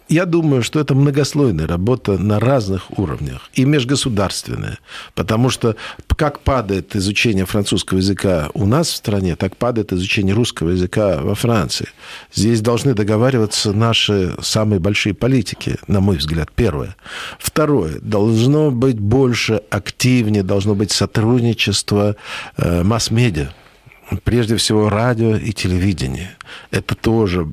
я 0.09 0.25
думаю, 0.25 0.63
что 0.63 0.81
это 0.81 0.95
многослойная 0.95 1.67
работа 1.67 2.19
на 2.19 2.41
разных 2.41 2.99
уровнях 2.99 3.51
и 3.53 3.65
межгосударственная, 3.65 4.79
потому 5.15 5.51
что 5.51 5.77
как 6.17 6.41
падает 6.41 6.97
изучение 6.97 7.45
французского 7.45 7.99
языка 7.99 8.49
у 8.55 8.65
нас 8.65 8.89
в 8.89 8.97
стране, 8.97 9.37
так 9.37 9.57
падает 9.57 9.93
изучение 9.93 10.35
русского 10.35 10.71
языка 10.71 11.19
во 11.21 11.35
Франции. 11.35 11.89
Здесь 12.35 12.61
должны 12.61 12.95
договариваться 12.95 13.73
наши 13.73 14.35
самые 14.41 14.81
большие 14.81 15.15
политики, 15.15 15.77
на 15.87 16.01
мой 16.01 16.17
взгляд, 16.17 16.51
первое. 16.55 16.97
Второе, 17.39 17.99
должно 18.01 18.71
быть 18.71 18.99
больше, 18.99 19.61
активнее, 19.71 20.43
должно 20.43 20.75
быть 20.75 20.91
сотрудничество 20.91 22.17
э, 22.57 22.83
масс-медиа. 22.83 23.51
Прежде 24.25 24.57
всего, 24.57 24.89
радио 24.89 25.37
и 25.37 25.53
телевидение. 25.53 26.31
Это 26.71 26.95
тоже 26.95 27.47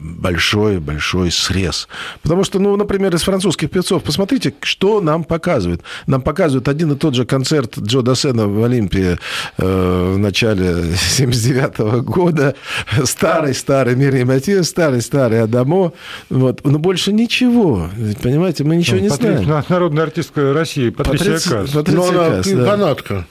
большой-большой 0.00 1.30
срез. 1.30 1.88
Потому 2.22 2.44
что, 2.44 2.58
ну, 2.58 2.76
например, 2.76 3.14
из 3.14 3.22
французских 3.22 3.70
певцов, 3.70 4.02
посмотрите, 4.02 4.54
что 4.62 5.00
нам 5.00 5.24
показывают. 5.24 5.82
Нам 6.06 6.22
показывают 6.22 6.68
один 6.68 6.92
и 6.92 6.96
тот 6.96 7.14
же 7.14 7.24
концерт 7.24 7.78
Джо 7.78 8.02
Дассена 8.02 8.46
в 8.46 8.62
Олимпии 8.64 9.18
э, 9.58 10.12
в 10.14 10.18
начале 10.18 10.94
79 10.96 12.04
года. 12.04 12.54
Старый-старый 13.04 13.96
Мири 13.96 14.22
Матье, 14.24 14.62
старый-старый 14.62 15.42
Адамо. 15.42 15.92
Вот. 16.30 16.64
Но 16.64 16.78
больше 16.78 17.12
ничего. 17.12 17.88
Понимаете, 18.22 18.64
мы 18.64 18.76
ничего 18.76 18.98
не 18.98 19.08
Патри- 19.08 19.38
знаем. 19.44 19.64
Народная 19.68 20.04
артистка 20.04 20.52
России 20.52 20.90
Патрисия 20.90 21.32
Патриция- 21.34 21.50
Каас. 21.60 21.70
Патриция 21.70 22.12
Но 22.12 22.20
она 22.20 22.30
Каас, 22.36 22.46
да. 22.52 22.64
канадка. 22.64 23.26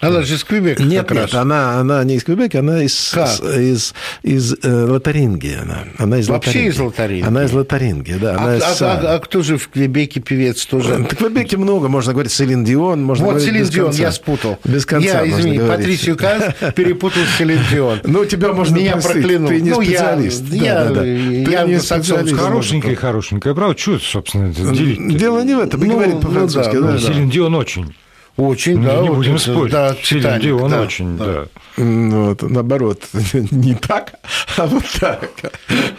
Она 0.00 0.22
же 0.22 0.34
из 0.34 0.42
Квебека 0.42 0.82
Нет, 0.82 1.06
как 1.06 1.16
нет, 1.16 1.32
раз. 1.32 1.34
она, 1.34 1.78
она 1.78 2.02
не 2.02 2.16
из 2.16 2.24
Квебека, 2.24 2.58
она 2.58 2.82
из, 2.82 3.12
Как? 3.14 3.28
с- 3.28 3.40
из, 3.40 3.94
из 4.24 4.54
э, 4.64 4.68
Лотарингии. 4.84 5.56
Она, 5.62 5.84
она 5.98 6.18
из 6.18 6.28
Вообще 6.28 6.48
Лотарингии. 6.50 6.70
из 6.74 6.78
Лотарингии? 6.80 7.26
Она 7.28 7.44
из 7.44 7.52
Лотарингии, 7.52 8.14
да. 8.20 8.34
А, 8.34 8.38
Она 8.42 8.56
из 8.56 8.62
а- 8.82 8.92
а- 8.92 9.14
а 9.14 9.18
кто 9.20 9.42
же 9.42 9.58
в 9.58 9.68
Квебеке 9.68 10.18
певец 10.18 10.66
тоже? 10.66 10.94
В 11.10 11.14
Квебеке 11.14 11.56
много, 11.56 11.86
можно 11.88 12.12
говорить, 12.12 12.32
Селин 12.32 12.64
Дион, 12.64 13.04
можно 13.04 13.26
Вот 13.26 13.30
говорить 13.34 13.48
Селин 13.48 13.62
без 13.62 13.70
Дион, 13.70 13.86
конца. 13.86 14.02
я 14.02 14.10
спутал. 14.12 14.58
Без 14.64 14.84
конца 14.86 15.22
Я, 15.22 15.30
извини. 15.30 15.60
Патрисию 15.60 16.16
Каз 16.16 16.42
перепутал 16.74 17.22
с 17.22 17.38
Селин 17.38 17.60
Дион. 17.70 18.00
Ну, 18.02 18.24
тебя 18.24 18.52
можно 18.52 18.74
Меня 18.74 18.96
проклянул. 18.96 19.48
Ты 19.50 19.60
не 19.60 19.70
Ну, 19.70 19.82
специалист. 19.84 20.42
я- 20.50 20.74
Да, 20.74 20.88
да, 20.88 20.94
да. 20.96 21.04
я 21.06 21.62
Ты 21.64 21.68
не 21.70 21.78
специалист. 21.80 22.34
Хорошенькая, 22.36 22.96
хорошенькая. 22.96 23.54
Правда, 23.54 23.78
что, 23.78 24.00
собственно, 24.00 24.50
это 24.50 24.62
делить 24.72 25.16
Дело 25.16 25.42
не 25.44 25.54
в 25.54 25.60
этом. 25.60 25.78
Мы 25.78 25.86
Ну, 25.86 26.00
ну 26.14 26.20
по-французски. 26.20 26.74
да, 26.74 26.80
да, 26.80 26.92
да. 26.94 26.98
Селин 26.98 27.30
Дион 27.30 27.54
очень. 27.54 27.94
Очень, 28.36 28.80
Не- 28.80 28.86
да. 28.86 28.96
не 29.00 29.08
вот 29.08 29.16
будем 29.16 29.34
это, 29.36 29.42
спорить. 29.52 29.72
Да, 29.72 29.96
Селин 30.02 30.22
«Титаник», 30.22 30.42
Дион 30.42 30.70
да, 30.70 30.80
очень, 30.82 31.16
да. 31.16 31.44
Ну, 31.78 32.24
Вот, 32.26 32.42
наоборот, 32.42 33.02
не 33.50 33.74
так, 33.74 34.12
а 34.58 34.66
вот 34.66 34.84
так. 35.00 35.30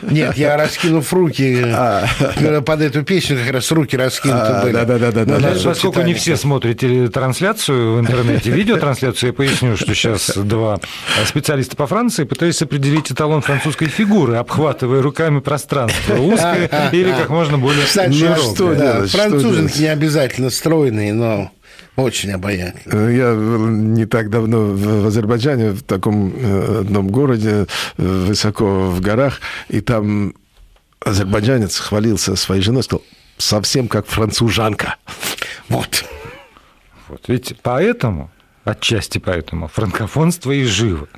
Нет, 0.04 0.38
я 0.38 0.56
раскинув 0.56 1.12
руки 1.14 1.64
А. 1.66 2.06
э, 2.20 2.62
под 2.62 2.82
эту 2.82 3.04
песню, 3.04 3.38
как 3.44 3.54
раз 3.54 3.72
руки 3.72 3.98
раскинуты 3.98 4.40
А, 4.40 4.62
были. 4.64 4.74
да-да-да-да, 4.74 5.22
Ну, 5.26 5.32
да, 5.34 5.40
Значит, 5.40 5.64
да, 5.64 5.70
поскольку 5.72 6.02
не 6.02 6.14
все 6.14 6.36
смотрят 6.38 6.80
телетрансляцию 6.80 7.96
в 7.96 8.00
интернете, 8.00 8.52
видеотрансляцию, 8.52 9.30
я 9.30 9.34
поясню, 9.34 9.76
что 9.76 9.94
сейчас 9.96 10.32
два 10.38 10.80
специалиста 11.26 11.76
по 11.76 11.88
Франции 11.88 12.24
пытались 12.24 12.62
определить 12.62 13.12
эталон 13.12 13.42
французской 13.42 13.88
фигуры, 13.88 14.36
обхватывая 14.36 15.02
руками 15.02 15.40
пространство 15.40 16.16
узкое 16.18 16.70
или 16.92 17.12
как 17.14 17.30
можно 17.30 17.58
более 17.58 17.86
Кстати, 17.86 18.10
Ну, 18.10 18.36
широкое. 18.36 18.76
да, 18.76 19.08
что 19.08 19.18
француженки 19.18 19.54
делать? 19.78 19.80
не 19.80 19.88
обязательно 19.88 20.50
стройные, 20.52 21.14
но 21.14 21.52
очень 21.98 22.32
обаятельные. 22.32 23.18
Я 23.18 23.36
не 23.36 24.06
так 24.06 24.30
давно 24.30 24.68
в 24.68 25.08
Азербайджане, 25.08 25.72
в 25.72 25.82
таком 25.82 26.32
э, 26.36 26.82
одном 26.82 27.08
городе, 27.10 27.66
э, 27.98 28.26
высоко 28.28 28.90
в 28.90 29.02
горах, 29.02 29.42
и 29.68 29.82
там 29.82 30.36
азербайджанец 31.04 31.78
хвалился 31.80 32.36
своей 32.36 32.62
женой, 32.62 32.84
сказал, 32.84 33.04
совсем 33.38 33.88
как 33.88 34.06
францужанка. 34.08 34.96
Вот. 35.70 36.06
Вот. 37.10 37.26
Ведь 37.28 37.58
поэтому, 37.62 38.32
отчасти 38.64 39.18
поэтому, 39.18 39.68
франкофонство 39.68 40.52
и 40.52 40.64
живо. 40.64 41.10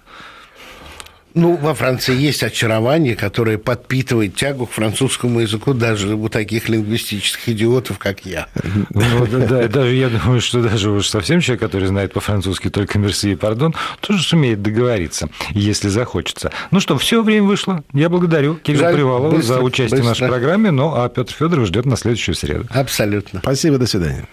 Ну, 1.39 1.55
во 1.55 1.73
Франции 1.73 2.13
есть 2.15 2.43
очарование, 2.43 3.15
которое 3.15 3.57
подпитывает 3.57 4.35
тягу 4.35 4.65
к 4.65 4.71
французскому 4.71 5.39
языку 5.39 5.73
даже 5.73 6.15
у 6.15 6.27
таких 6.27 6.67
лингвистических 6.67 7.47
идиотов, 7.49 7.97
как 7.97 8.25
я. 8.25 8.47
Ну, 8.89 9.25
да, 9.25 9.37
да, 9.47 9.67
даже 9.69 9.95
я 9.95 10.09
думаю, 10.09 10.41
что 10.41 10.61
даже 10.61 10.89
уж 10.91 11.07
совсем 11.07 11.39
человек, 11.39 11.61
который 11.61 11.87
знает 11.87 12.11
по-французски 12.11 12.69
только 12.69 12.99
мерси 12.99 13.31
и 13.31 13.35
пардон, 13.35 13.73
тоже 14.01 14.21
сумеет 14.21 14.61
договориться, 14.61 15.29
если 15.51 15.87
захочется. 15.87 16.51
Ну 16.71 16.81
что, 16.81 16.97
все 16.97 17.23
время 17.23 17.47
вышло. 17.47 17.85
Я 17.93 18.09
благодарю 18.09 18.55
Кирилла 18.55 18.85
Жаль, 18.85 18.95
Привалова 18.95 19.31
быстро, 19.31 19.53
за 19.55 19.61
участие 19.61 20.01
в 20.01 20.05
нашей 20.05 20.21
быстро. 20.23 20.27
программе. 20.27 20.71
Ну, 20.71 20.93
а 20.93 21.07
Петр 21.07 21.33
Федоров 21.33 21.67
ждет 21.67 21.85
на 21.85 21.95
следующую 21.95 22.35
среду. 22.35 22.65
Абсолютно. 22.69 23.39
Спасибо, 23.39 23.77
до 23.77 23.87
свидания. 23.87 24.25